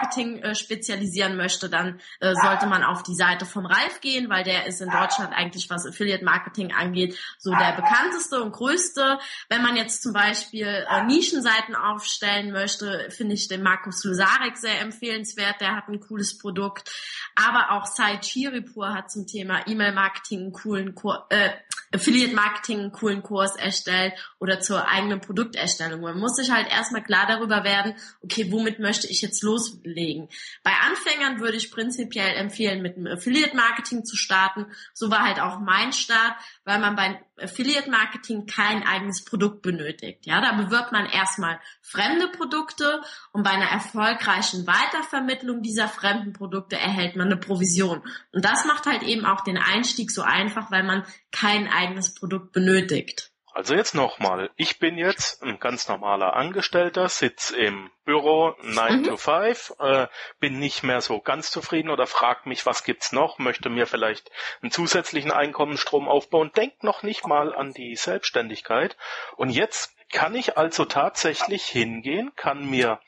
Marketing 0.02 0.38
äh, 0.38 0.54
spezialisieren 0.54 1.36
möchte, 1.36 1.68
dann 1.68 2.00
äh, 2.20 2.34
sollte 2.34 2.66
man 2.66 2.82
auf 2.82 3.02
die 3.02 3.14
Seite 3.14 3.46
vom 3.46 3.66
Ralf 3.66 4.00
gehen, 4.00 4.28
weil 4.28 4.44
der 4.44 4.66
ist 4.66 4.80
in 4.80 4.90
Deutschland 4.90 5.32
eigentlich, 5.32 5.70
was 5.70 5.86
Affiliate 5.86 6.24
Marketing 6.24 6.72
angeht, 6.72 7.16
so 7.38 7.50
der 7.50 7.72
bekannteste 7.72 8.42
und 8.42 8.52
größte. 8.52 9.18
Wenn 9.48 9.62
man 9.62 9.76
jetzt 9.76 10.02
zum 10.02 10.12
Beispiel 10.12 10.66
äh, 10.66 11.04
Nischenseiten 11.04 11.74
aufstellen 11.74 12.52
möchte, 12.52 13.08
finde 13.10 13.34
ich 13.34 13.48
den 13.48 13.62
Markus 13.62 14.04
Lusarek 14.04 14.56
sehr 14.56 14.80
empfehlenswert. 14.80 15.60
Der 15.60 15.76
hat 15.76 15.88
ein 15.88 16.00
cooles 16.00 16.36
Produkt. 16.38 16.90
Aber 17.34 17.72
auch 17.72 17.86
Sai 17.86 18.18
Chiripur 18.20 18.92
hat 18.94 19.10
zum 19.10 19.26
Thema 19.26 19.66
E-Mail-Marketing 19.66 20.40
einen 20.40 20.52
coolen 20.52 20.94
Kurs, 20.94 21.20
äh, 21.30 21.50
Affiliate 21.92 22.34
Marketing 22.34 22.80
einen 22.80 22.92
coolen 22.92 23.22
Kurs 23.22 23.56
erstellt 23.56 24.14
oder 24.38 24.60
zur 24.60 24.88
eigenen 24.88 25.20
Produkterstellung. 25.20 26.00
Man 26.00 26.18
muss 26.18 26.36
sich 26.36 26.50
halt 26.50 26.68
erstmal 26.70 27.02
klar 27.02 27.26
darüber 27.26 27.64
werden, 27.64 27.94
okay, 28.22 28.50
womit 28.50 28.78
möchte 28.78 29.06
ich 29.06 29.22
jetzt 29.22 29.42
loslegen? 29.42 30.28
Bei 30.62 30.72
Anfängern 30.88 31.40
würde 31.40 31.56
ich 31.56 31.70
prinzipiell 31.70 32.34
empfehlen, 32.36 32.82
mit 32.82 32.96
dem 32.96 33.06
Affiliate 33.06 33.56
Marketing 33.56 34.04
zu 34.04 34.16
starten. 34.16 34.66
So 34.94 35.10
war 35.10 35.24
halt 35.24 35.40
auch 35.40 35.60
mein 35.60 35.92
Start, 35.92 36.34
weil 36.64 36.78
man 36.78 36.96
beim 36.96 37.16
Affiliate 37.40 37.90
Marketing 37.90 38.46
kein 38.46 38.86
eigenes 38.86 39.24
Produkt 39.24 39.62
benötigt. 39.62 40.26
Ja, 40.26 40.40
da 40.40 40.52
bewirbt 40.52 40.92
man 40.92 41.06
erstmal 41.06 41.60
fremde 41.80 42.28
Produkte 42.28 43.02
und 43.32 43.42
bei 43.42 43.50
einer 43.50 43.70
erfolgreichen 43.70 44.66
Weitervermittlung 44.66 45.62
dieser 45.62 45.88
fremden 45.88 46.32
Produkte 46.32 46.76
erhält 46.76 47.16
man 47.16 47.26
eine 47.26 47.36
Provision. 47.36 48.02
Und 48.32 48.44
das 48.44 48.64
macht 48.64 48.86
halt 48.86 49.02
eben 49.02 49.24
auch 49.26 49.42
den 49.42 49.58
Einstieg 49.58 50.10
so 50.10 50.22
einfach, 50.22 50.70
weil 50.70 50.84
man 50.84 51.04
kein 51.32 51.68
eigenes 51.68 52.14
Produkt 52.14 52.52
benötigt. 52.52 53.32
Also 53.54 53.74
jetzt 53.74 53.94
nochmal. 53.94 54.50
Ich 54.56 54.78
bin 54.78 54.96
jetzt 54.96 55.42
ein 55.42 55.60
ganz 55.60 55.86
normaler 55.86 56.34
Angestellter, 56.34 57.10
sitze 57.10 57.54
im 57.54 57.90
Büro 58.06 58.54
9 58.62 59.00
mhm. 59.00 59.04
to 59.04 59.16
5, 59.18 59.74
äh, 59.78 60.06
bin 60.40 60.58
nicht 60.58 60.82
mehr 60.82 61.02
so 61.02 61.20
ganz 61.20 61.50
zufrieden 61.50 61.90
oder 61.90 62.06
frag 62.06 62.46
mich, 62.46 62.64
was 62.64 62.82
gibt's 62.82 63.12
noch, 63.12 63.38
möchte 63.38 63.68
mir 63.68 63.86
vielleicht 63.86 64.30
einen 64.62 64.70
zusätzlichen 64.70 65.30
Einkommensstrom 65.30 66.08
aufbauen, 66.08 66.50
denk 66.56 66.82
noch 66.82 67.02
nicht 67.02 67.26
mal 67.26 67.54
an 67.54 67.74
die 67.74 67.94
Selbstständigkeit. 67.94 68.96
Und 69.36 69.50
jetzt 69.50 69.94
kann 70.10 70.34
ich 70.34 70.56
also 70.56 70.86
tatsächlich 70.86 71.64
hingehen, 71.64 72.32
kann 72.36 72.64
mir 72.64 73.00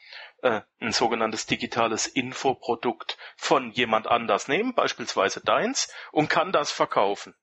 äh, 0.43 0.61
ein 0.79 0.93
sogenanntes 0.93 1.47
digitales 1.47 2.07
Infoprodukt 2.07 3.17
von 3.37 3.71
jemand 3.71 4.07
anders 4.09 4.47
nehmen, 4.47 4.75
beispielsweise 4.75 5.41
deins, 5.41 5.91
und 6.13 6.29
kann 6.29 6.53
das 6.53 6.71
verkaufen. 6.71 7.35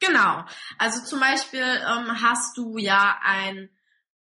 Genau. 0.00 0.44
Also 0.78 1.04
zum 1.04 1.20
Beispiel 1.20 1.60
ähm, 1.62 2.22
hast 2.22 2.56
du 2.56 2.78
ja 2.78 3.18
ein 3.22 3.70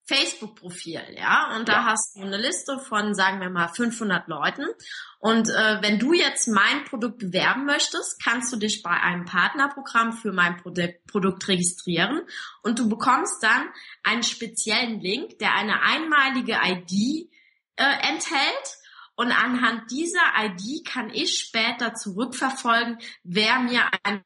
Facebook-Profil, 0.04 1.00
ja, 1.16 1.56
und 1.56 1.68
da 1.68 1.72
ja. 1.72 1.84
hast 1.84 2.16
du 2.16 2.22
eine 2.22 2.36
Liste 2.36 2.78
von, 2.78 3.14
sagen 3.14 3.40
wir 3.40 3.50
mal, 3.50 3.68
500 3.68 4.26
Leuten. 4.28 4.66
Und 5.20 5.48
äh, 5.48 5.78
wenn 5.80 5.98
du 6.00 6.12
jetzt 6.12 6.48
mein 6.48 6.84
Produkt 6.84 7.18
bewerben 7.18 7.64
möchtest, 7.64 8.22
kannst 8.22 8.52
du 8.52 8.56
dich 8.56 8.82
bei 8.82 8.90
einem 8.90 9.24
Partnerprogramm 9.24 10.12
für 10.12 10.32
mein 10.32 10.56
Produkt, 10.56 11.06
Produkt 11.06 11.46
registrieren 11.48 12.22
und 12.62 12.78
du 12.80 12.88
bekommst 12.88 13.42
dann 13.42 13.68
einen 14.02 14.24
speziellen 14.24 15.00
Link, 15.00 15.38
der 15.38 15.54
eine 15.54 15.82
einmalige 15.82 16.58
ID 16.62 17.30
äh, 17.76 17.84
enthält. 18.10 18.78
Und 19.14 19.30
anhand 19.30 19.90
dieser 19.90 20.22
ID 20.38 20.84
kann 20.86 21.10
ich 21.10 21.38
später 21.38 21.94
zurückverfolgen, 21.94 22.98
wer 23.22 23.60
mir 23.60 23.88
ein 24.02 24.24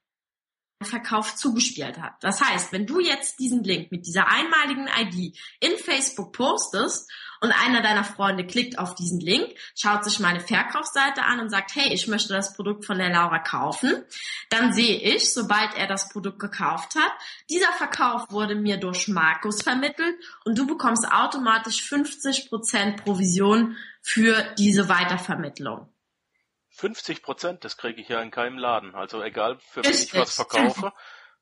Verkauf 0.82 1.34
zugespielt 1.36 1.98
hat. 1.98 2.14
Das 2.20 2.42
heißt, 2.42 2.70
wenn 2.72 2.86
du 2.86 3.00
jetzt 3.00 3.38
diesen 3.38 3.64
Link 3.64 3.90
mit 3.90 4.06
dieser 4.06 4.28
einmaligen 4.28 4.88
ID 4.88 5.36
in 5.60 5.78
Facebook 5.78 6.32
postest 6.32 7.10
und 7.40 7.50
einer 7.50 7.80
deiner 7.80 8.04
Freunde 8.04 8.46
klickt 8.46 8.78
auf 8.78 8.94
diesen 8.94 9.20
Link, 9.20 9.54
schaut 9.74 10.04
sich 10.04 10.20
meine 10.20 10.40
Verkaufsseite 10.40 11.22
an 11.22 11.40
und 11.40 11.48
sagt, 11.48 11.74
hey, 11.74 11.94
ich 11.94 12.08
möchte 12.08 12.34
das 12.34 12.54
Produkt 12.54 12.84
von 12.84 12.98
der 12.98 13.08
Laura 13.08 13.38
kaufen, 13.38 14.04
dann 14.50 14.74
sehe 14.74 15.00
ich, 15.00 15.32
sobald 15.32 15.74
er 15.76 15.86
das 15.86 16.10
Produkt 16.10 16.38
gekauft 16.38 16.94
hat, 16.94 17.12
dieser 17.48 17.72
Verkauf 17.72 18.30
wurde 18.30 18.54
mir 18.54 18.76
durch 18.76 19.08
Markus 19.08 19.62
vermittelt 19.62 20.14
und 20.44 20.58
du 20.58 20.66
bekommst 20.66 21.10
automatisch 21.10 21.80
50% 21.90 23.02
Provision 23.02 23.76
für 24.02 24.54
diese 24.58 24.90
Weitervermittlung. 24.90 25.88
50 26.76 27.22
Prozent, 27.22 27.64
das 27.64 27.76
kriege 27.76 28.00
ich 28.00 28.08
ja 28.08 28.20
in 28.20 28.30
keinem 28.30 28.58
Laden. 28.58 28.94
Also 28.94 29.22
egal, 29.22 29.58
für 29.60 29.82
wen 29.82 29.92
ich 29.92 30.14
was 30.14 30.34
verkaufe. 30.34 30.92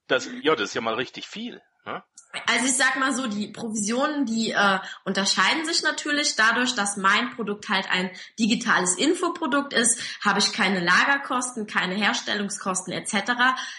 Das, 0.07 0.29
ja, 0.42 0.55
das 0.55 0.68
ist 0.68 0.75
ja 0.75 0.81
mal 0.81 0.94
richtig 0.94 1.27
viel. 1.27 1.61
Ne? 1.85 2.03
Also 2.47 2.66
ich 2.66 2.77
sag 2.77 2.97
mal 2.99 3.14
so, 3.14 3.27
die 3.27 3.49
Provisionen, 3.49 4.27
die 4.27 4.51
äh, 4.51 4.79
unterscheiden 5.05 5.64
sich 5.64 5.83
natürlich 5.83 6.35
dadurch, 6.37 6.75
dass 6.75 6.97
mein 6.97 7.31
Produkt 7.31 7.68
halt 7.68 7.88
ein 7.90 8.11
digitales 8.38 8.97
Infoprodukt 8.97 9.73
ist, 9.73 10.01
habe 10.25 10.40
ich 10.40 10.53
keine 10.53 10.81
Lagerkosten, 10.81 11.66
keine 11.66 11.94
Herstellungskosten 11.94 12.92
etc. 12.92 13.33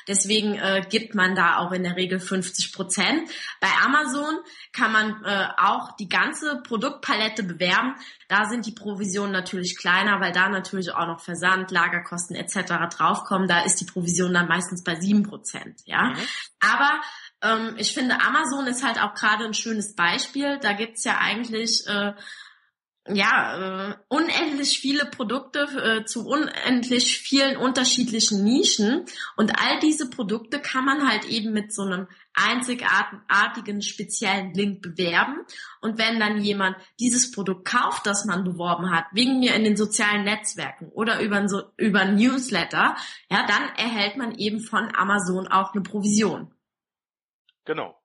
Deswegen 0.07 0.55
äh, 0.55 0.85
gibt 0.89 1.15
man 1.15 1.35
da 1.35 1.57
auch 1.57 1.71
in 1.71 1.83
der 1.83 1.95
Regel 1.95 2.19
50 2.19 2.73
Prozent. 2.73 3.29
Bei 3.59 3.69
Amazon 3.83 4.39
kann 4.71 4.91
man 4.91 5.23
äh, 5.23 5.47
auch 5.57 5.95
die 5.97 6.09
ganze 6.09 6.61
Produktpalette 6.61 7.43
bewerben. 7.43 7.95
Da 8.27 8.45
sind 8.45 8.65
die 8.65 8.73
Provisionen 8.73 9.31
natürlich 9.31 9.77
kleiner, 9.77 10.19
weil 10.21 10.31
da 10.31 10.49
natürlich 10.49 10.93
auch 10.93 11.07
noch 11.07 11.19
Versand, 11.19 11.71
Lagerkosten 11.71 12.35
etc. 12.35 12.95
draufkommen. 12.95 13.47
Da 13.47 13.61
ist 13.61 13.81
die 13.81 13.85
Provision 13.85 14.33
dann 14.33 14.47
meistens 14.47 14.83
bei 14.83 14.95
sieben 14.95 15.23
Prozent. 15.23 15.81
Ja, 15.85 16.09
mhm. 16.09 16.17
aber 16.59 17.01
ähm, 17.45 17.75
ich 17.77 17.93
finde, 17.93 18.19
Amazon 18.21 18.67
ist 18.67 18.83
halt 18.83 19.01
auch 19.01 19.13
gerade 19.13 19.45
ein 19.45 19.53
schönes 19.53 19.95
Beispiel. 19.95 20.59
Da 20.59 20.73
gibt's 20.73 21.03
ja 21.03 21.17
eigentlich 21.19 21.85
äh, 21.87 22.13
ja, 23.07 23.91
äh, 23.91 23.95
unendlich 24.07 24.79
viele 24.79 25.05
Produkte 25.05 25.59
äh, 25.59 26.05
zu 26.05 26.25
unendlich 26.25 27.19
vielen 27.19 27.55
unterschiedlichen 27.55 28.43
Nischen. 28.43 29.05
Und 29.37 29.59
all 29.59 29.79
diese 29.79 30.09
Produkte 30.09 30.59
kann 30.59 30.85
man 30.85 31.07
halt 31.07 31.25
eben 31.25 31.53
mit 31.53 31.71
so 31.71 31.83
einem 31.83 32.07
einzigartigen 32.33 33.83
speziellen 33.83 34.53
Link 34.55 34.81
bewerben. 34.81 35.37
Und 35.81 35.99
wenn 35.99 36.19
dann 36.19 36.41
jemand 36.41 36.77
dieses 36.99 37.31
Produkt 37.31 37.65
kauft, 37.65 38.07
das 38.07 38.25
man 38.25 38.43
beworben 38.43 38.89
hat, 38.89 39.05
wegen 39.11 39.39
mir 39.39 39.53
in 39.53 39.63
den 39.63 39.77
sozialen 39.77 40.23
Netzwerken 40.23 40.89
oder 40.89 41.21
über, 41.21 41.47
so, 41.47 41.61
über 41.77 42.05
Newsletter, 42.05 42.95
ja, 43.29 43.45
dann 43.45 43.69
erhält 43.77 44.17
man 44.17 44.33
eben 44.35 44.61
von 44.61 44.95
Amazon 44.95 45.47
auch 45.47 45.73
eine 45.73 45.83
Provision. 45.83 46.54
Genau. 47.65 47.99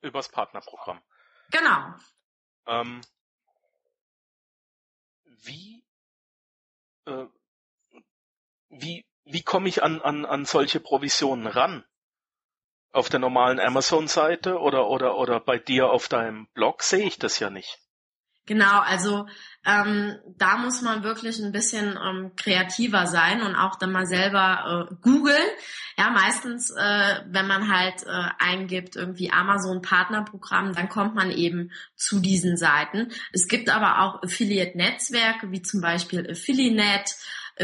Übers 0.00 0.30
Partnerprogramm. 0.30 1.00
Genau. 1.50 1.94
Ähm, 2.66 3.02
wie, 5.24 5.84
äh, 7.06 7.26
wie, 8.70 9.04
wie 9.24 9.42
komme 9.42 9.68
ich 9.68 9.82
an, 9.82 10.00
an, 10.00 10.24
an 10.24 10.44
solche 10.46 10.80
Provisionen 10.80 11.46
ran? 11.46 11.84
Auf 12.92 13.08
der 13.08 13.20
normalen 13.20 13.60
Amazon-Seite 13.60 14.58
oder, 14.58 14.88
oder, 14.88 15.16
oder 15.16 15.38
bei 15.38 15.58
dir 15.58 15.90
auf 15.90 16.08
deinem 16.08 16.48
Blog 16.54 16.82
sehe 16.82 17.06
ich 17.06 17.18
das 17.18 17.38
ja 17.38 17.50
nicht. 17.50 17.78
Genau, 18.50 18.80
also 18.80 19.28
ähm, 19.64 20.16
da 20.36 20.56
muss 20.56 20.82
man 20.82 21.04
wirklich 21.04 21.38
ein 21.38 21.52
bisschen 21.52 21.96
ähm, 22.04 22.32
kreativer 22.34 23.06
sein 23.06 23.42
und 23.42 23.54
auch 23.54 23.76
dann 23.76 23.92
mal 23.92 24.08
selber 24.08 24.88
äh, 24.90 24.94
googeln. 25.02 25.48
Ja, 25.96 26.10
meistens, 26.10 26.72
äh, 26.72 27.20
wenn 27.28 27.46
man 27.46 27.72
halt 27.72 28.02
äh, 28.08 28.28
eingibt 28.40 28.96
irgendwie 28.96 29.30
Amazon 29.30 29.82
Partnerprogramm, 29.82 30.74
dann 30.74 30.88
kommt 30.88 31.14
man 31.14 31.30
eben 31.30 31.70
zu 31.94 32.18
diesen 32.18 32.56
Seiten. 32.56 33.12
Es 33.32 33.46
gibt 33.46 33.70
aber 33.70 34.00
auch 34.00 34.20
Affiliate-Netzwerke 34.20 35.52
wie 35.52 35.62
zum 35.62 35.80
Beispiel 35.80 36.28
Affiliate 36.28 37.12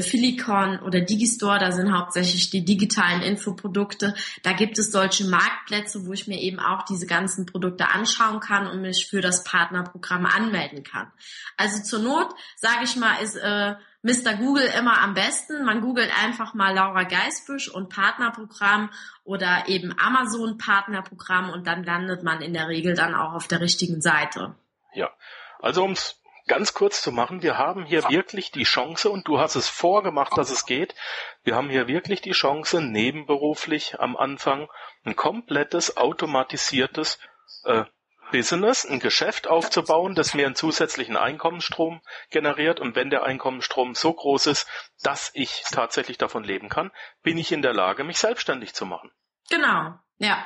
Philicon 0.02 0.78
oder 0.80 1.00
Digistore, 1.00 1.58
da 1.58 1.72
sind 1.72 1.92
hauptsächlich 1.92 2.50
die 2.50 2.64
digitalen 2.64 3.22
Infoprodukte. 3.22 4.14
Da 4.42 4.52
gibt 4.52 4.78
es 4.78 4.92
solche 4.92 5.24
Marktplätze, 5.26 6.06
wo 6.06 6.12
ich 6.12 6.26
mir 6.26 6.40
eben 6.40 6.58
auch 6.58 6.84
diese 6.84 7.06
ganzen 7.06 7.46
Produkte 7.46 7.88
anschauen 7.88 8.40
kann 8.40 8.66
und 8.66 8.82
mich 8.82 9.06
für 9.08 9.20
das 9.20 9.44
Partnerprogramm 9.44 10.26
anmelden 10.26 10.82
kann. 10.82 11.10
Also 11.56 11.82
zur 11.82 12.00
Not, 12.00 12.34
sage 12.56 12.84
ich 12.84 12.96
mal, 12.96 13.16
ist 13.22 13.36
äh, 13.36 13.74
Mr. 14.02 14.34
Google 14.34 14.70
immer 14.78 15.00
am 15.00 15.14
besten. 15.14 15.64
Man 15.64 15.80
googelt 15.80 16.12
einfach 16.22 16.54
mal 16.54 16.74
Laura 16.74 17.02
Geisbüsch 17.02 17.68
und 17.68 17.88
Partnerprogramm 17.88 18.90
oder 19.24 19.64
eben 19.66 19.94
Amazon 19.98 20.58
Partnerprogramm 20.58 21.50
und 21.50 21.66
dann 21.66 21.82
landet 21.82 22.22
man 22.22 22.40
in 22.40 22.52
der 22.52 22.68
Regel 22.68 22.94
dann 22.94 23.14
auch 23.14 23.32
auf 23.32 23.48
der 23.48 23.60
richtigen 23.60 24.00
Seite. 24.00 24.54
Ja, 24.94 25.10
also 25.60 25.82
ums 25.82 26.20
ganz 26.46 26.74
kurz 26.74 27.02
zu 27.02 27.12
machen, 27.12 27.42
wir 27.42 27.58
haben 27.58 27.84
hier 27.84 28.08
wirklich 28.08 28.50
die 28.50 28.64
Chance, 28.64 29.10
und 29.10 29.26
du 29.28 29.38
hast 29.38 29.56
es 29.56 29.68
vorgemacht, 29.68 30.36
dass 30.36 30.50
es 30.50 30.64
geht, 30.64 30.94
wir 31.42 31.54
haben 31.54 31.70
hier 31.70 31.88
wirklich 31.88 32.20
die 32.20 32.32
Chance, 32.32 32.80
nebenberuflich 32.80 33.98
am 33.98 34.16
Anfang 34.16 34.68
ein 35.04 35.16
komplettes 35.16 35.96
automatisiertes 35.96 37.18
äh, 37.64 37.84
Business, 38.32 38.84
ein 38.84 39.00
Geschäft 39.00 39.46
aufzubauen, 39.46 40.14
das 40.14 40.34
mir 40.34 40.46
einen 40.46 40.56
zusätzlichen 40.56 41.16
Einkommensstrom 41.16 42.00
generiert. 42.30 42.80
Und 42.80 42.96
wenn 42.96 43.10
der 43.10 43.22
Einkommensstrom 43.22 43.94
so 43.94 44.12
groß 44.12 44.46
ist, 44.46 44.68
dass 45.02 45.30
ich 45.34 45.62
tatsächlich 45.70 46.18
davon 46.18 46.42
leben 46.42 46.68
kann, 46.68 46.90
bin 47.22 47.38
ich 47.38 47.52
in 47.52 47.62
der 47.62 47.72
Lage, 47.72 48.04
mich 48.04 48.18
selbstständig 48.18 48.74
zu 48.74 48.84
machen. 48.84 49.12
Genau, 49.48 49.94
ja. 50.18 50.44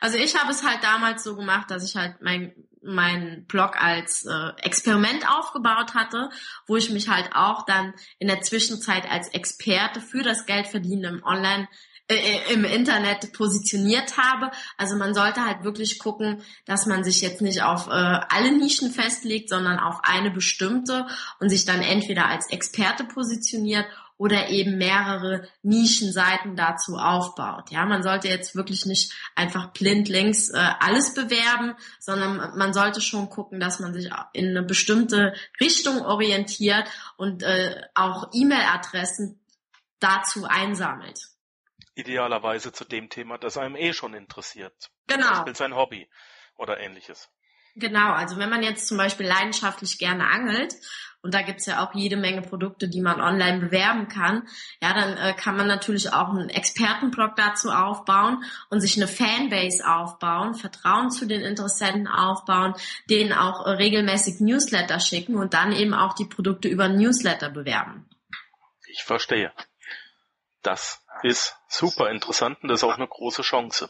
Also 0.00 0.18
ich 0.18 0.38
habe 0.38 0.50
es 0.50 0.64
halt 0.64 0.84
damals 0.84 1.24
so 1.24 1.34
gemacht, 1.34 1.70
dass 1.70 1.88
ich 1.88 1.96
halt 1.96 2.20
mein 2.20 2.54
mein 2.84 3.44
Blog 3.46 3.80
als 3.80 4.24
äh, 4.24 4.50
Experiment 4.62 5.28
aufgebaut 5.28 5.94
hatte, 5.94 6.30
wo 6.66 6.76
ich 6.76 6.90
mich 6.90 7.08
halt 7.08 7.30
auch 7.34 7.64
dann 7.64 7.94
in 8.18 8.28
der 8.28 8.42
Zwischenzeit 8.42 9.10
als 9.10 9.28
Experte 9.28 10.00
für 10.00 10.22
das 10.22 10.46
Geldverdienen 10.46 11.16
im 11.16 11.24
Online 11.24 11.68
äh, 12.06 12.16
äh, 12.16 12.52
im 12.52 12.64
Internet 12.64 13.32
positioniert 13.32 14.18
habe. 14.18 14.50
Also 14.76 14.94
man 14.94 15.14
sollte 15.14 15.46
halt 15.46 15.64
wirklich 15.64 15.98
gucken, 15.98 16.42
dass 16.66 16.84
man 16.84 17.02
sich 17.02 17.22
jetzt 17.22 17.40
nicht 17.40 17.62
auf 17.62 17.86
äh, 17.86 17.90
alle 17.90 18.52
Nischen 18.52 18.90
festlegt, 18.90 19.48
sondern 19.48 19.78
auf 19.78 20.00
eine 20.02 20.30
bestimmte 20.30 21.06
und 21.40 21.48
sich 21.48 21.64
dann 21.64 21.80
entweder 21.80 22.28
als 22.28 22.50
Experte 22.50 23.04
positioniert 23.04 23.86
oder 24.16 24.48
eben 24.48 24.78
mehrere 24.78 25.48
Nischenseiten 25.62 26.56
dazu 26.56 26.96
aufbaut. 26.96 27.70
Ja, 27.70 27.84
man 27.84 28.02
sollte 28.02 28.28
jetzt 28.28 28.54
wirklich 28.54 28.86
nicht 28.86 29.12
einfach 29.34 29.72
blind 29.72 30.08
links 30.08 30.50
äh, 30.50 30.70
alles 30.78 31.14
bewerben, 31.14 31.74
sondern 31.98 32.56
man 32.56 32.72
sollte 32.72 33.00
schon 33.00 33.28
gucken, 33.28 33.58
dass 33.58 33.80
man 33.80 33.92
sich 33.92 34.10
in 34.32 34.50
eine 34.50 34.62
bestimmte 34.62 35.34
Richtung 35.60 36.02
orientiert 36.02 36.88
und 37.16 37.42
äh, 37.42 37.82
auch 37.94 38.28
E-Mail-Adressen 38.32 39.40
dazu 39.98 40.44
einsammelt. 40.44 41.28
Idealerweise 41.96 42.72
zu 42.72 42.84
dem 42.84 43.08
Thema, 43.08 43.38
das 43.38 43.56
einem 43.56 43.76
eh 43.76 43.92
schon 43.92 44.14
interessiert. 44.14 44.90
Genau. 45.06 45.26
Zum 45.26 45.34
Beispiel 45.34 45.56
sein 45.56 45.74
Hobby 45.74 46.08
oder 46.56 46.78
ähnliches. 46.80 47.30
Genau, 47.76 48.12
also 48.12 48.36
wenn 48.38 48.50
man 48.50 48.62
jetzt 48.62 48.86
zum 48.86 48.98
Beispiel 48.98 49.26
leidenschaftlich 49.26 49.98
gerne 49.98 50.28
angelt, 50.28 50.74
und 51.24 51.32
da 51.32 51.40
gibt's 51.40 51.64
ja 51.64 51.82
auch 51.82 51.94
jede 51.94 52.18
Menge 52.18 52.42
Produkte, 52.42 52.86
die 52.86 53.00
man 53.00 53.22
online 53.22 53.58
bewerben 53.58 54.08
kann, 54.08 54.46
ja, 54.82 54.92
dann 54.92 55.16
äh, 55.16 55.32
kann 55.32 55.56
man 55.56 55.66
natürlich 55.66 56.12
auch 56.12 56.28
einen 56.28 56.50
Expertenblog 56.50 57.34
dazu 57.34 57.70
aufbauen 57.70 58.44
und 58.68 58.82
sich 58.82 58.98
eine 58.98 59.08
Fanbase 59.08 59.88
aufbauen, 59.88 60.54
Vertrauen 60.54 61.10
zu 61.10 61.26
den 61.26 61.40
Interessenten 61.40 62.08
aufbauen, 62.08 62.74
denen 63.08 63.32
auch 63.32 63.64
äh, 63.64 63.70
regelmäßig 63.70 64.40
Newsletter 64.40 65.00
schicken 65.00 65.36
und 65.36 65.54
dann 65.54 65.72
eben 65.72 65.94
auch 65.94 66.12
die 66.12 66.26
Produkte 66.26 66.68
über 66.68 66.90
Newsletter 66.90 67.48
bewerben. 67.48 68.06
Ich 68.86 69.02
verstehe. 69.02 69.50
Das 70.60 71.02
ist 71.22 71.56
super 71.68 72.10
interessant 72.10 72.58
und 72.62 72.68
das 72.68 72.80
ist 72.80 72.84
auch 72.84 72.96
eine 72.96 73.08
große 73.08 73.40
Chance. 73.40 73.88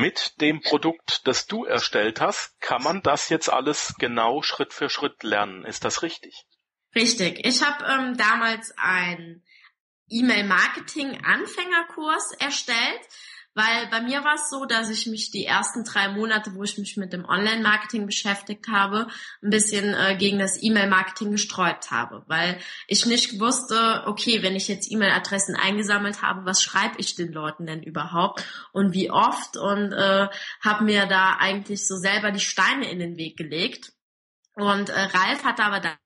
Mit 0.00 0.40
dem 0.40 0.62
Produkt, 0.62 1.26
das 1.26 1.46
du 1.46 1.64
erstellt 1.64 2.20
hast, 2.20 2.60
kann 2.60 2.82
man 2.82 3.02
das 3.02 3.28
jetzt 3.28 3.50
alles 3.50 3.94
genau 3.98 4.42
Schritt 4.42 4.72
für 4.72 4.88
Schritt 4.88 5.22
lernen. 5.22 5.64
Ist 5.64 5.84
das 5.84 6.02
richtig? 6.02 6.46
Richtig. 6.94 7.44
Ich 7.44 7.62
habe 7.62 7.84
ähm, 7.84 8.16
damals 8.16 8.72
einen 8.76 9.44
E-Mail-Marketing-Anfängerkurs 10.08 12.32
erstellt 12.38 13.00
weil 13.54 13.88
bei 13.90 14.00
mir 14.00 14.22
war 14.22 14.34
es 14.34 14.48
so, 14.48 14.64
dass 14.64 14.90
ich 14.90 15.06
mich 15.06 15.30
die 15.30 15.44
ersten 15.44 15.84
drei 15.84 16.08
Monate, 16.08 16.54
wo 16.54 16.62
ich 16.62 16.78
mich 16.78 16.96
mit 16.96 17.12
dem 17.12 17.24
Online-Marketing 17.24 18.06
beschäftigt 18.06 18.68
habe, 18.68 19.08
ein 19.42 19.50
bisschen 19.50 19.92
äh, 19.94 20.16
gegen 20.16 20.38
das 20.38 20.62
E-Mail-Marketing 20.62 21.32
gesträubt 21.32 21.90
habe, 21.90 22.22
weil 22.28 22.58
ich 22.86 23.06
nicht 23.06 23.40
wusste, 23.40 24.04
okay, 24.06 24.42
wenn 24.42 24.54
ich 24.54 24.68
jetzt 24.68 24.90
E-Mail-Adressen 24.90 25.56
eingesammelt 25.56 26.22
habe, 26.22 26.44
was 26.44 26.62
schreibe 26.62 26.94
ich 26.98 27.16
den 27.16 27.32
Leuten 27.32 27.66
denn 27.66 27.82
überhaupt 27.82 28.44
und 28.72 28.94
wie 28.94 29.10
oft 29.10 29.56
und 29.56 29.92
äh, 29.92 30.28
habe 30.60 30.84
mir 30.84 31.06
da 31.06 31.36
eigentlich 31.38 31.86
so 31.86 31.96
selber 31.96 32.30
die 32.30 32.40
Steine 32.40 32.90
in 32.90 32.98
den 33.00 33.16
Weg 33.16 33.36
gelegt. 33.36 33.92
Und 34.54 34.90
äh, 34.90 35.00
Ralf 35.00 35.44
hatte 35.44 35.64
aber 35.64 35.80
da 35.80 35.96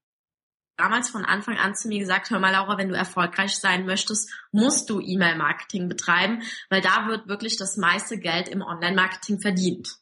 damals 0.77 1.11
von 1.11 1.25
Anfang 1.25 1.57
an 1.57 1.75
zu 1.75 1.89
mir 1.89 1.99
gesagt, 1.99 2.31
hör 2.31 2.41
mal 2.41 2.51
Laura, 2.53 2.79
wenn 2.79 2.89
du 2.89 2.97
erfolgreich 2.97 3.57
sein 3.57 3.87
möchtest, 3.87 4.31
musst 4.53 4.91
du 4.91 5.01
E-Mail-Marketing 5.01 5.89
betreiben, 5.89 6.43
weil 6.69 6.81
da 6.81 7.07
wird 7.09 7.29
wirklich 7.29 7.57
das 7.57 7.77
meiste 7.77 8.19
Geld 8.19 8.49
im 8.49 8.63
Online-Marketing 8.63 9.41
verdient. 9.41 9.97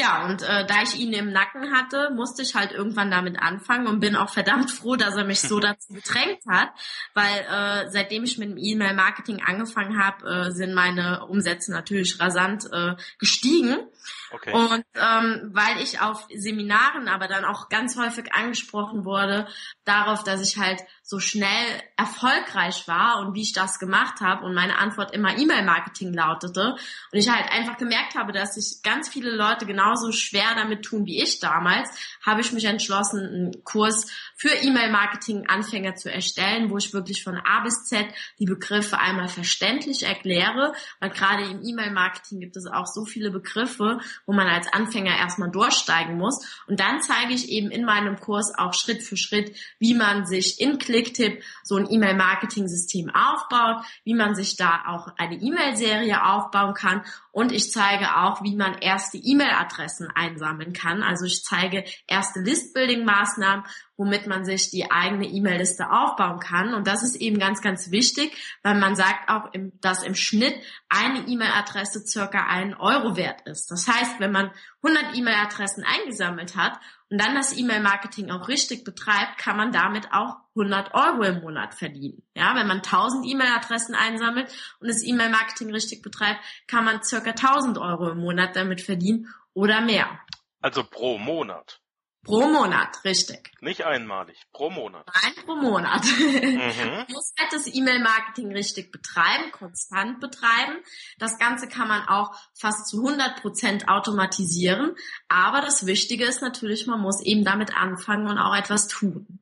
Ja, 0.00 0.26
und 0.26 0.42
äh, 0.42 0.64
da 0.64 0.82
ich 0.82 0.94
ihn 0.94 1.12
im 1.12 1.32
Nacken 1.32 1.72
hatte, 1.74 2.10
musste 2.14 2.42
ich 2.42 2.54
halt 2.54 2.70
irgendwann 2.70 3.10
damit 3.10 3.42
anfangen 3.42 3.88
und 3.88 3.98
bin 3.98 4.14
auch 4.14 4.28
verdammt 4.28 4.70
froh, 4.70 4.94
dass 4.94 5.16
er 5.16 5.24
mich 5.24 5.40
so 5.40 5.58
dazu 5.60 5.92
gedrängt 5.92 6.38
hat, 6.48 6.70
weil 7.14 7.40
äh, 7.40 7.90
seitdem 7.90 8.22
ich 8.22 8.38
mit 8.38 8.48
dem 8.48 8.58
E-Mail-Marketing 8.58 9.42
angefangen 9.44 10.00
habe, 10.00 10.46
äh, 10.46 10.50
sind 10.52 10.72
meine 10.72 11.26
Umsätze 11.26 11.72
natürlich 11.72 12.20
rasant 12.20 12.70
äh, 12.72 12.94
gestiegen. 13.18 13.88
Okay. 14.30 14.52
Und 14.52 14.84
ähm, 14.94 15.50
weil 15.52 15.82
ich 15.82 16.00
auf 16.00 16.28
Seminaren 16.32 17.08
aber 17.08 17.26
dann 17.26 17.44
auch 17.44 17.68
ganz 17.68 17.96
häufig 17.96 18.32
angesprochen 18.32 19.04
wurde 19.04 19.48
darauf, 19.84 20.22
dass 20.22 20.48
ich 20.48 20.58
halt 20.58 20.80
so 21.10 21.20
schnell 21.20 21.82
erfolgreich 21.96 22.86
war 22.86 23.20
und 23.20 23.34
wie 23.34 23.40
ich 23.40 23.54
das 23.54 23.78
gemacht 23.78 24.20
habe 24.20 24.44
und 24.44 24.52
meine 24.52 24.76
Antwort 24.76 25.14
immer 25.14 25.38
E-Mail-Marketing 25.38 26.12
lautete 26.12 26.76
und 27.12 27.18
ich 27.18 27.30
halt 27.30 27.50
einfach 27.50 27.78
gemerkt 27.78 28.14
habe, 28.14 28.32
dass 28.32 28.56
sich 28.56 28.82
ganz 28.82 29.08
viele 29.08 29.30
Leute 29.30 29.64
genauso 29.64 30.12
schwer 30.12 30.54
damit 30.54 30.82
tun 30.82 31.06
wie 31.06 31.22
ich 31.22 31.40
damals, 31.40 31.88
habe 32.26 32.42
ich 32.42 32.52
mich 32.52 32.66
entschlossen, 32.66 33.20
einen 33.20 33.64
Kurs 33.64 34.06
für 34.36 34.50
E-Mail-Marketing-Anfänger 34.50 35.94
zu 35.94 36.12
erstellen, 36.12 36.68
wo 36.68 36.76
ich 36.76 36.92
wirklich 36.92 37.24
von 37.24 37.38
A 37.38 37.60
bis 37.60 37.86
Z 37.86 38.04
die 38.38 38.44
Begriffe 38.44 38.98
einmal 38.98 39.28
verständlich 39.28 40.02
erkläre, 40.02 40.74
weil 41.00 41.08
gerade 41.08 41.44
im 41.44 41.64
E-Mail-Marketing 41.64 42.38
gibt 42.38 42.58
es 42.58 42.66
auch 42.66 42.86
so 42.86 43.06
viele 43.06 43.30
Begriffe, 43.30 43.98
wo 44.26 44.34
man 44.34 44.46
als 44.46 44.70
Anfänger 44.70 45.16
erstmal 45.16 45.50
durchsteigen 45.50 46.18
muss. 46.18 46.44
Und 46.66 46.80
dann 46.80 47.00
zeige 47.00 47.32
ich 47.32 47.48
eben 47.48 47.70
in 47.70 47.86
meinem 47.86 48.20
Kurs 48.20 48.52
auch 48.58 48.74
Schritt 48.74 49.02
für 49.02 49.16
Schritt, 49.16 49.56
wie 49.78 49.94
man 49.94 50.26
sich 50.26 50.60
in 50.60 50.76
Klick 50.76 50.97
Klicktipp 50.98 51.42
so 51.62 51.76
ein 51.76 51.88
E-Mail-Marketing-System 51.88 53.10
aufbaut, 53.14 53.84
wie 54.02 54.14
man 54.14 54.34
sich 54.34 54.56
da 54.56 54.82
auch 54.88 55.12
eine 55.16 55.36
E-Mail-Serie 55.36 56.24
aufbauen 56.24 56.74
kann 56.74 57.02
und 57.38 57.52
ich 57.52 57.70
zeige 57.70 58.16
auch, 58.16 58.42
wie 58.42 58.56
man 58.56 58.78
erste 58.78 59.16
E-Mail-Adressen 59.16 60.08
einsammeln 60.12 60.72
kann. 60.72 61.04
Also 61.04 61.24
ich 61.24 61.44
zeige 61.44 61.84
erste 62.08 62.40
List-Building-Maßnahmen, 62.40 63.64
womit 63.96 64.26
man 64.26 64.44
sich 64.44 64.70
die 64.70 64.90
eigene 64.90 65.28
E-Mail-Liste 65.28 65.88
aufbauen 65.88 66.40
kann. 66.40 66.74
Und 66.74 66.88
das 66.88 67.04
ist 67.04 67.14
eben 67.14 67.38
ganz, 67.38 67.62
ganz 67.62 67.92
wichtig, 67.92 68.36
weil 68.64 68.74
man 68.74 68.96
sagt 68.96 69.30
auch, 69.30 69.52
dass 69.80 70.02
im 70.02 70.16
Schnitt 70.16 70.56
eine 70.88 71.28
E-Mail-Adresse 71.28 72.04
circa 72.04 72.46
einen 72.46 72.74
Euro 72.74 73.14
wert 73.16 73.42
ist. 73.46 73.70
Das 73.70 73.86
heißt, 73.86 74.18
wenn 74.18 74.32
man 74.32 74.50
100 74.82 75.16
E-Mail-Adressen 75.16 75.84
eingesammelt 75.84 76.56
hat 76.56 76.80
und 77.10 77.20
dann 77.20 77.34
das 77.34 77.56
E-Mail-Marketing 77.56 78.30
auch 78.30 78.48
richtig 78.48 78.84
betreibt, 78.84 79.38
kann 79.38 79.56
man 79.56 79.72
damit 79.72 80.12
auch 80.12 80.36
100 80.54 80.94
Euro 80.94 81.22
im 81.22 81.40
Monat 81.40 81.74
verdienen. 81.74 82.22
Ja, 82.34 82.54
wenn 82.54 82.66
man 82.66 82.78
1000 82.78 83.26
E-Mail-Adressen 83.26 83.94
einsammelt 83.94 84.48
und 84.80 84.88
das 84.88 85.02
E-Mail-Marketing 85.02 85.72
richtig 85.72 86.02
betreibt, 86.02 86.40
kann 86.66 86.84
man 86.84 87.02
circa 87.02 87.27
1000 87.30 87.78
Euro 87.78 88.10
im 88.10 88.18
Monat 88.18 88.56
damit 88.56 88.80
verdienen 88.80 89.28
oder 89.54 89.80
mehr. 89.80 90.20
Also 90.60 90.84
pro 90.84 91.18
Monat. 91.18 91.80
Pro 92.24 92.46
Monat, 92.46 93.04
richtig. 93.04 93.52
Nicht 93.60 93.84
einmalig, 93.84 94.36
pro 94.52 94.70
Monat. 94.70 95.06
Nein, 95.22 95.32
pro 95.44 95.54
Monat. 95.56 96.04
Mhm. 96.04 97.06
Du 97.08 97.14
musst 97.14 97.38
halt 97.38 97.52
das 97.52 97.72
E-Mail-Marketing 97.72 98.52
richtig 98.52 98.90
betreiben, 98.90 99.50
konstant 99.52 100.20
betreiben. 100.20 100.82
Das 101.18 101.38
Ganze 101.38 101.68
kann 101.68 101.88
man 101.88 102.06
auch 102.06 102.34
fast 102.54 102.88
zu 102.88 102.98
100 102.98 103.40
Prozent 103.40 103.88
automatisieren. 103.88 104.94
Aber 105.28 105.60
das 105.60 105.86
Wichtige 105.86 106.24
ist 106.24 106.42
natürlich, 106.42 106.86
man 106.86 107.00
muss 107.00 107.22
eben 107.22 107.44
damit 107.44 107.74
anfangen 107.74 108.28
und 108.28 108.38
auch 108.38 108.54
etwas 108.54 108.88
tun. 108.88 109.40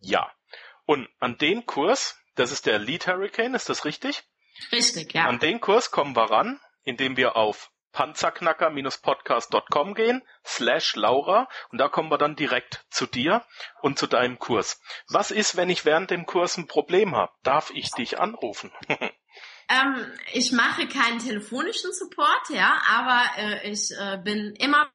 Ja. 0.00 0.30
Und 0.86 1.08
an 1.18 1.36
den 1.36 1.66
Kurs, 1.66 2.16
das 2.36 2.52
ist 2.52 2.66
der 2.66 2.78
Lead 2.78 3.06
Hurricane, 3.06 3.54
ist 3.54 3.68
das 3.68 3.84
richtig? 3.84 4.22
Richtig, 4.72 5.12
ja. 5.12 5.26
An 5.26 5.38
den 5.38 5.60
Kurs 5.60 5.90
kommen 5.90 6.16
wir 6.16 6.30
ran, 6.30 6.60
indem 6.86 7.18
wir 7.18 7.36
auf 7.36 7.70
panzerknacker-podcast.com 7.92 9.94
gehen, 9.94 10.22
slash 10.44 10.96
Laura, 10.96 11.48
und 11.70 11.78
da 11.78 11.88
kommen 11.88 12.10
wir 12.10 12.18
dann 12.18 12.36
direkt 12.36 12.84
zu 12.90 13.06
dir 13.06 13.42
und 13.80 13.98
zu 13.98 14.06
deinem 14.06 14.38
Kurs. 14.38 14.78
Was 15.08 15.30
ist, 15.30 15.56
wenn 15.56 15.70
ich 15.70 15.86
während 15.86 16.10
dem 16.10 16.26
Kurs 16.26 16.58
ein 16.58 16.66
Problem 16.66 17.16
habe? 17.16 17.32
Darf 17.42 17.70
ich 17.74 17.90
dich 17.92 18.18
anrufen? 18.18 18.70
ähm, 18.88 20.12
ich 20.32 20.52
mache 20.52 20.86
keinen 20.88 21.18
telefonischen 21.18 21.90
Support, 21.92 22.50
ja, 22.50 22.82
aber 22.88 23.22
äh, 23.38 23.70
ich 23.70 23.90
äh, 23.98 24.18
bin 24.22 24.54
immer 24.58 24.90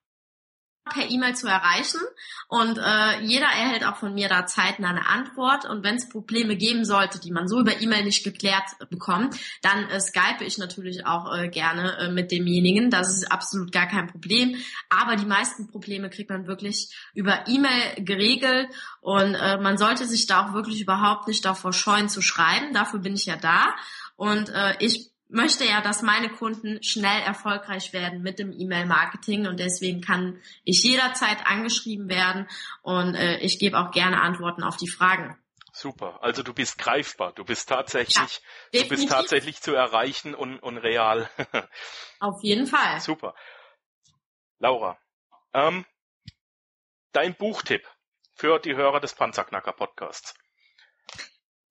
per 0.89 1.09
E-Mail 1.09 1.35
zu 1.35 1.47
erreichen. 1.47 1.99
Und 2.47 2.77
äh, 2.77 3.21
jeder 3.21 3.45
erhält 3.45 3.85
auch 3.85 3.97
von 3.97 4.13
mir 4.13 4.27
da 4.27 4.45
zeitnah 4.45 4.89
eine 4.89 5.07
Antwort. 5.07 5.65
Und 5.65 5.83
wenn 5.83 5.95
es 5.95 6.09
Probleme 6.09 6.55
geben 6.55 6.85
sollte, 6.85 7.19
die 7.19 7.31
man 7.31 7.47
so 7.47 7.59
über 7.59 7.81
E-Mail 7.81 8.03
nicht 8.03 8.23
geklärt 8.23 8.63
bekommt, 8.89 9.37
dann 9.61 9.89
äh, 9.89 9.99
skype 9.99 10.43
ich 10.43 10.57
natürlich 10.57 11.05
auch 11.05 11.33
äh, 11.35 11.49
gerne 11.49 11.97
äh, 11.97 12.11
mit 12.11 12.31
demjenigen, 12.31 12.89
das 12.89 13.09
ist 13.09 13.31
absolut 13.31 13.71
gar 13.71 13.87
kein 13.87 14.07
Problem, 14.07 14.55
aber 14.89 15.15
die 15.15 15.25
meisten 15.25 15.67
Probleme 15.67 16.09
kriegt 16.09 16.29
man 16.29 16.47
wirklich 16.47 16.89
über 17.13 17.47
E-Mail 17.47 18.03
geregelt. 18.03 18.69
Und 19.01 19.35
äh, 19.35 19.57
man 19.57 19.77
sollte 19.77 20.05
sich 20.05 20.25
da 20.25 20.47
auch 20.47 20.53
wirklich 20.53 20.81
überhaupt 20.81 21.27
nicht 21.27 21.45
davor 21.45 21.73
scheuen 21.73 22.09
zu 22.09 22.21
schreiben, 22.21 22.73
dafür 22.73 22.99
bin 22.99 23.13
ich 23.13 23.25
ja 23.25 23.35
da. 23.35 23.73
Und 24.15 24.49
äh, 24.49 24.75
ich 24.79 25.10
möchte 25.31 25.65
ja, 25.65 25.81
dass 25.81 26.01
meine 26.01 26.29
Kunden 26.29 26.83
schnell 26.83 27.21
erfolgreich 27.21 27.93
werden 27.93 28.21
mit 28.21 28.39
dem 28.39 28.51
E-Mail-Marketing 28.51 29.47
und 29.47 29.59
deswegen 29.59 30.01
kann 30.01 30.41
ich 30.63 30.83
jederzeit 30.83 31.45
angeschrieben 31.45 32.09
werden 32.09 32.47
und 32.81 33.15
äh, 33.15 33.37
ich 33.39 33.59
gebe 33.59 33.79
auch 33.79 33.91
gerne 33.91 34.21
Antworten 34.21 34.63
auf 34.63 34.77
die 34.77 34.89
Fragen. 34.89 35.37
Super. 35.73 36.19
Also 36.21 36.43
du 36.43 36.53
bist 36.53 36.77
greifbar. 36.77 37.31
Du 37.33 37.45
bist 37.45 37.69
tatsächlich, 37.69 38.41
ja, 38.73 38.83
du 38.83 38.89
bist 38.89 39.09
tatsächlich 39.09 39.61
zu 39.61 39.73
erreichen 39.73 40.35
und, 40.35 40.59
und 40.59 40.77
real. 40.77 41.29
auf 42.19 42.43
jeden 42.43 42.67
Fall. 42.67 42.99
Super. 42.99 43.33
Laura, 44.59 44.99
ähm, 45.53 45.85
dein 47.13 47.35
Buchtipp 47.35 47.87
für 48.35 48.59
die 48.59 48.75
Hörer 48.75 48.99
des 48.99 49.13
Panzerknacker 49.13 49.73
Podcasts. 49.73 50.35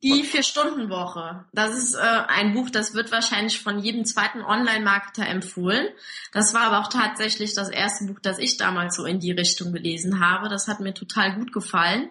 Die 0.02 0.24
Vier-Stunden-Woche. 0.24 1.44
Das 1.52 1.76
ist 1.76 1.94
äh, 1.94 1.98
ein 1.98 2.54
Buch, 2.54 2.70
das 2.70 2.94
wird 2.94 3.12
wahrscheinlich 3.12 3.60
von 3.60 3.78
jedem 3.78 4.06
zweiten 4.06 4.40
Online-Marketer 4.40 5.26
empfohlen. 5.26 5.88
Das 6.32 6.54
war 6.54 6.62
aber 6.62 6.80
auch 6.80 6.88
tatsächlich 6.88 7.52
das 7.52 7.68
erste 7.68 8.06
Buch, 8.06 8.18
das 8.22 8.38
ich 8.38 8.56
damals 8.56 8.96
so 8.96 9.04
in 9.04 9.20
die 9.20 9.32
Richtung 9.32 9.72
gelesen 9.72 10.20
habe. 10.20 10.48
Das 10.48 10.68
hat 10.68 10.80
mir 10.80 10.94
total 10.94 11.34
gut 11.34 11.52
gefallen. 11.52 12.10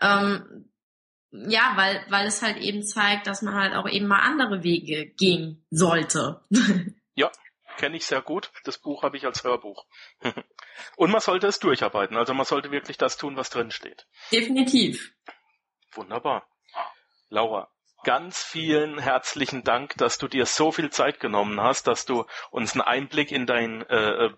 Ähm, 0.00 0.70
ja, 1.30 1.72
weil, 1.76 2.04
weil 2.08 2.26
es 2.26 2.40
halt 2.40 2.56
eben 2.56 2.82
zeigt, 2.82 3.26
dass 3.26 3.42
man 3.42 3.54
halt 3.54 3.74
auch 3.74 3.88
eben 3.88 4.06
mal 4.06 4.20
andere 4.20 4.62
Wege 4.62 5.06
gehen 5.06 5.66
sollte. 5.70 6.40
ja, 7.14 7.30
kenne 7.76 7.96
ich 7.96 8.06
sehr 8.06 8.22
gut. 8.22 8.50
Das 8.64 8.78
Buch 8.78 9.02
habe 9.02 9.18
ich 9.18 9.26
als 9.26 9.44
Hörbuch. 9.44 9.84
Und 10.96 11.10
man 11.10 11.20
sollte 11.20 11.46
es 11.46 11.58
durcharbeiten. 11.58 12.16
Also 12.16 12.32
man 12.32 12.46
sollte 12.46 12.70
wirklich 12.70 12.96
das 12.96 13.18
tun, 13.18 13.36
was 13.36 13.50
drin 13.50 13.70
steht. 13.70 14.06
Definitiv. 14.32 15.14
Wunderbar. 15.92 16.46
Laura, 17.28 17.68
ganz 18.04 18.42
vielen 18.42 18.98
herzlichen 18.98 19.64
Dank, 19.64 19.94
dass 19.96 20.18
du 20.18 20.28
dir 20.28 20.46
so 20.46 20.70
viel 20.72 20.90
Zeit 20.90 21.20
genommen 21.20 21.60
hast, 21.60 21.86
dass 21.86 22.04
du 22.04 22.24
uns 22.50 22.72
einen 22.72 22.82
Einblick 22.82 23.32
in 23.32 23.46
dein 23.46 23.82
äh, 23.88 24.30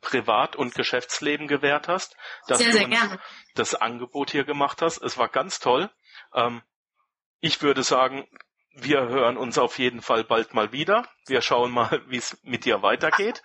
Privat- 0.00 0.56
und 0.56 0.74
Geschäftsleben 0.74 1.48
gewährt 1.48 1.88
hast, 1.88 2.16
dass 2.48 2.58
Sehr, 2.58 2.68
du 2.68 2.72
sehr 2.74 2.84
uns 2.86 2.94
gerne. 2.94 3.20
das 3.54 3.74
Angebot 3.74 4.30
hier 4.30 4.44
gemacht 4.44 4.82
hast. 4.82 4.98
Es 4.98 5.16
war 5.18 5.28
ganz 5.28 5.58
toll. 5.60 5.90
Ähm, 6.34 6.62
ich 7.40 7.62
würde 7.62 7.82
sagen, 7.82 8.28
wir 8.72 9.00
hören 9.08 9.36
uns 9.36 9.58
auf 9.58 9.78
jeden 9.78 10.02
Fall 10.02 10.24
bald 10.24 10.54
mal 10.54 10.72
wieder. 10.72 11.08
Wir 11.26 11.40
schauen 11.40 11.70
mal, 11.72 12.02
wie 12.08 12.16
es 12.18 12.38
mit 12.42 12.64
dir 12.64 12.82
weitergeht. 12.82 13.42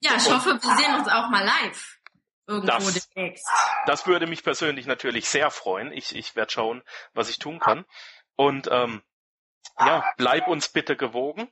Ja, 0.00 0.16
ich 0.16 0.26
Und- 0.26 0.34
hoffe, 0.36 0.58
wir 0.62 0.76
sehen 0.76 0.94
uns 0.96 1.08
auch 1.08 1.28
mal 1.30 1.44
live. 1.44 1.98
Irgendwo 2.46 2.66
Das- 2.66 3.08
demnächst. 3.14 3.46
Das 3.86 4.06
würde 4.06 4.26
mich 4.26 4.42
persönlich 4.42 4.86
natürlich 4.86 5.28
sehr 5.28 5.50
freuen. 5.50 5.92
Ich, 5.92 6.14
ich 6.14 6.34
werde 6.36 6.52
schauen, 6.52 6.82
was 7.14 7.28
ich 7.30 7.38
tun 7.38 7.58
kann. 7.58 7.84
Und 8.36 8.68
ähm, 8.70 9.02
ja, 9.78 10.04
bleib 10.16 10.48
uns 10.48 10.68
bitte 10.68 10.96
gewogen. 10.96 11.48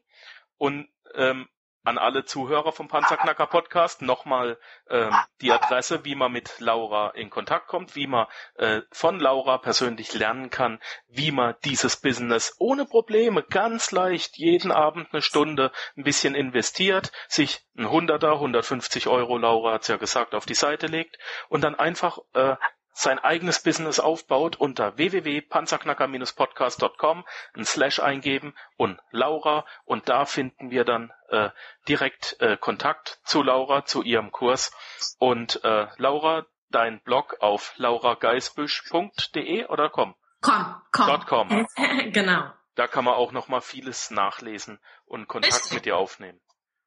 Und 0.59 0.88
ähm, 1.14 1.49
an 1.85 1.99
alle 1.99 2.25
Zuhörer 2.25 2.73
vom 2.73 2.88
Panzerknacker 2.88 3.47
Podcast 3.47 4.03
nochmal 4.03 4.59
ähm, 4.88 5.12
die 5.40 5.51
Adresse, 5.51 6.05
wie 6.05 6.14
man 6.14 6.31
mit 6.31 6.61
Laura 6.61 7.11
in 7.11 7.29
Kontakt 7.29 7.66
kommt, 7.66 7.97
wie 7.97 8.07
man 8.07 8.27
äh, 8.55 8.83
von 8.92 9.18
Laura 9.18 9.59
persönlich 9.59 10.14
lernen 10.14 10.51
kann, 10.51 10.81
wie 11.09 11.33
man 11.33 11.57
dieses 11.64 11.97
Business 11.97 12.55
ohne 12.59 12.85
Probleme 12.85 13.42
ganz 13.42 13.90
leicht 13.90 14.38
jeden 14.38 14.71
Abend 14.71 15.09
eine 15.12 15.23
Stunde 15.23 15.73
ein 15.97 16.05
bisschen 16.05 16.35
investiert, 16.37 17.11
sich 17.29 17.66
ein 17.77 17.90
Hunderter, 17.90 18.35
150 18.35 19.09
Euro, 19.09 19.37
Laura 19.38 19.73
hat's 19.73 19.88
ja 19.88 19.97
gesagt, 19.97 20.35
auf 20.35 20.47
die 20.47 20.55
Seite 20.55 20.87
legt 20.87 21.18
und 21.49 21.62
dann 21.62 21.75
einfach 21.75 22.18
äh, 22.35 22.55
sein 22.92 23.18
eigenes 23.18 23.62
Business 23.62 24.00
aufbaut 24.00 24.57
unter 24.57 24.96
www.panzerknacker-podcast.com, 24.96 27.24
ein 27.55 27.64
Slash 27.64 28.00
eingeben 28.00 28.55
und 28.76 29.00
Laura 29.11 29.64
und 29.85 30.09
da 30.09 30.24
finden 30.24 30.70
wir 30.70 30.85
dann 30.85 31.12
äh, 31.28 31.50
direkt 31.88 32.37
äh, 32.40 32.57
Kontakt 32.57 33.20
zu 33.24 33.42
Laura, 33.42 33.85
zu 33.85 34.02
ihrem 34.02 34.31
Kurs 34.31 34.72
und 35.18 35.62
äh, 35.64 35.88
Laura, 35.96 36.46
dein 36.70 37.00
Blog 37.00 37.37
auf 37.40 37.72
laurageisbüsch.de 37.76 39.66
oder 39.66 39.90
com. 39.90 40.14
Komm, 40.40 40.76
komm. 40.90 41.07
Dot 41.07 41.26
com. 41.26 41.66
genau. 42.12 42.50
Da 42.74 42.87
kann 42.87 43.05
man 43.05 43.14
auch 43.14 43.33
noch 43.33 43.48
mal 43.48 43.61
vieles 43.61 44.11
nachlesen 44.11 44.81
und 45.05 45.28
Kontakt 45.28 45.55
Richtig. 45.55 45.72
mit 45.72 45.85
dir 45.85 45.96
aufnehmen. 45.96 46.40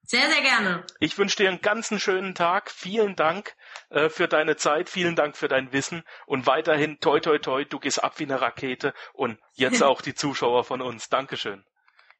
Sehr, 0.07 0.29
sehr 0.29 0.41
gerne. 0.41 0.85
Ich 0.99 1.17
wünsche 1.17 1.37
dir 1.37 1.49
einen 1.49 1.61
ganzen 1.61 1.99
schönen 1.99 2.35
Tag. 2.35 2.69
Vielen 2.69 3.15
Dank 3.15 3.55
äh, 3.89 4.09
für 4.09 4.27
deine 4.27 4.55
Zeit, 4.55 4.89
vielen 4.89 5.15
Dank 5.15 5.35
für 5.35 5.47
dein 5.47 5.73
Wissen 5.73 6.03
und 6.27 6.45
weiterhin 6.45 6.99
toi 6.99 7.19
toi 7.19 7.39
toi, 7.39 7.65
du 7.65 7.79
gehst 7.79 8.03
ab 8.03 8.19
wie 8.19 8.23
eine 8.23 8.39
Rakete 8.39 8.93
und 9.13 9.39
jetzt 9.53 9.81
auch 9.83 10.01
die 10.01 10.13
Zuschauer 10.13 10.63
von 10.63 10.81
uns. 10.81 11.09
Dankeschön. 11.09 11.65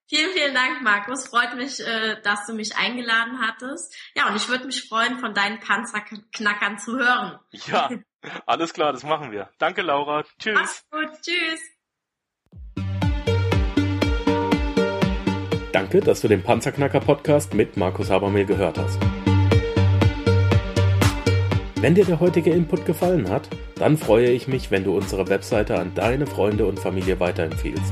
Vielen, 0.08 0.32
vielen 0.32 0.54
Dank, 0.54 0.84
Markus. 0.84 1.28
Freut 1.28 1.56
mich, 1.56 1.80
äh, 1.80 2.22
dass 2.22 2.46
du 2.46 2.54
mich 2.54 2.76
eingeladen 2.76 3.40
hattest. 3.42 3.96
Ja, 4.14 4.28
und 4.28 4.36
ich 4.36 4.48
würde 4.50 4.66
mich 4.66 4.88
freuen, 4.88 5.18
von 5.18 5.34
deinen 5.34 5.60
Panzerknackern 5.60 6.78
zu 6.78 6.98
hören. 6.98 7.40
Ja, 7.52 7.90
alles 8.46 8.74
klar, 8.74 8.94
das 8.94 9.04
machen 9.04 9.32
wir. 9.32 9.50
Danke 9.58 9.82
Laura. 9.82 10.24
Tschüss. 10.40 10.54
Mach's 10.56 10.86
gut. 10.92 11.12
Tschüss. 11.22 11.75
Danke, 15.76 16.00
dass 16.00 16.22
du 16.22 16.30
den 16.30 16.42
Panzerknacker 16.42 17.02
Podcast 17.02 17.54
mit 17.54 17.76
Markus 17.76 18.10
Habermehl 18.10 18.46
gehört 18.46 18.78
hast. 18.78 18.98
Wenn 21.82 21.96
dir 21.96 22.06
der 22.06 22.22
heutige 22.22 22.52
Input 22.52 22.86
gefallen 22.86 23.30
hat, 23.30 23.50
dann 23.76 23.98
freue 23.98 24.30
ich 24.30 24.48
mich, 24.48 24.72
wenn 24.72 24.86
du 24.86 24.96
unsere 24.96 25.28
Webseite 25.28 25.78
an 25.78 25.92
deine 25.94 26.28
Freunde 26.28 26.66
und 26.66 26.80
Familie 26.80 27.20
weiterempfiehlst. 27.20 27.92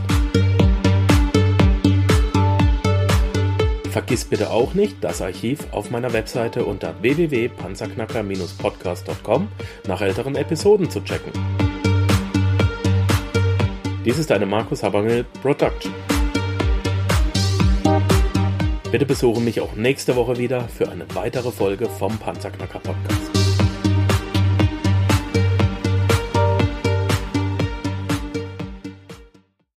Vergiss 3.91 4.24
bitte 4.24 4.50
auch 4.50 4.74
nicht, 4.76 5.04
das 5.04 5.22
Archiv 5.22 5.67
auf 5.72 5.91
meiner 5.91 6.13
Webseite 6.13 6.63
unter 6.63 6.96
www.panzerknacker-podcast.com 7.02 9.50
nach 9.89 10.00
älteren 10.00 10.38
Episoden 10.38 10.89
zu 10.89 11.02
checken. 11.02 11.34
Dies 14.06 14.19
ist 14.19 14.32
eine 14.32 14.46
Markus 14.46 14.84
Habermehl 14.84 15.26
Production. 15.41 15.91
Bitte 18.93 19.08
besuche 19.08 19.41
mich 19.41 19.60
auch 19.60 19.73
nächste 19.75 20.15
Woche 20.15 20.38
wieder 20.38 20.69
für 20.69 20.88
eine 20.88 21.08
weitere 21.15 21.51
Folge 21.51 21.89
vom 21.89 22.15
Panzerknacker 22.19 22.77
Podcast. 22.77 23.33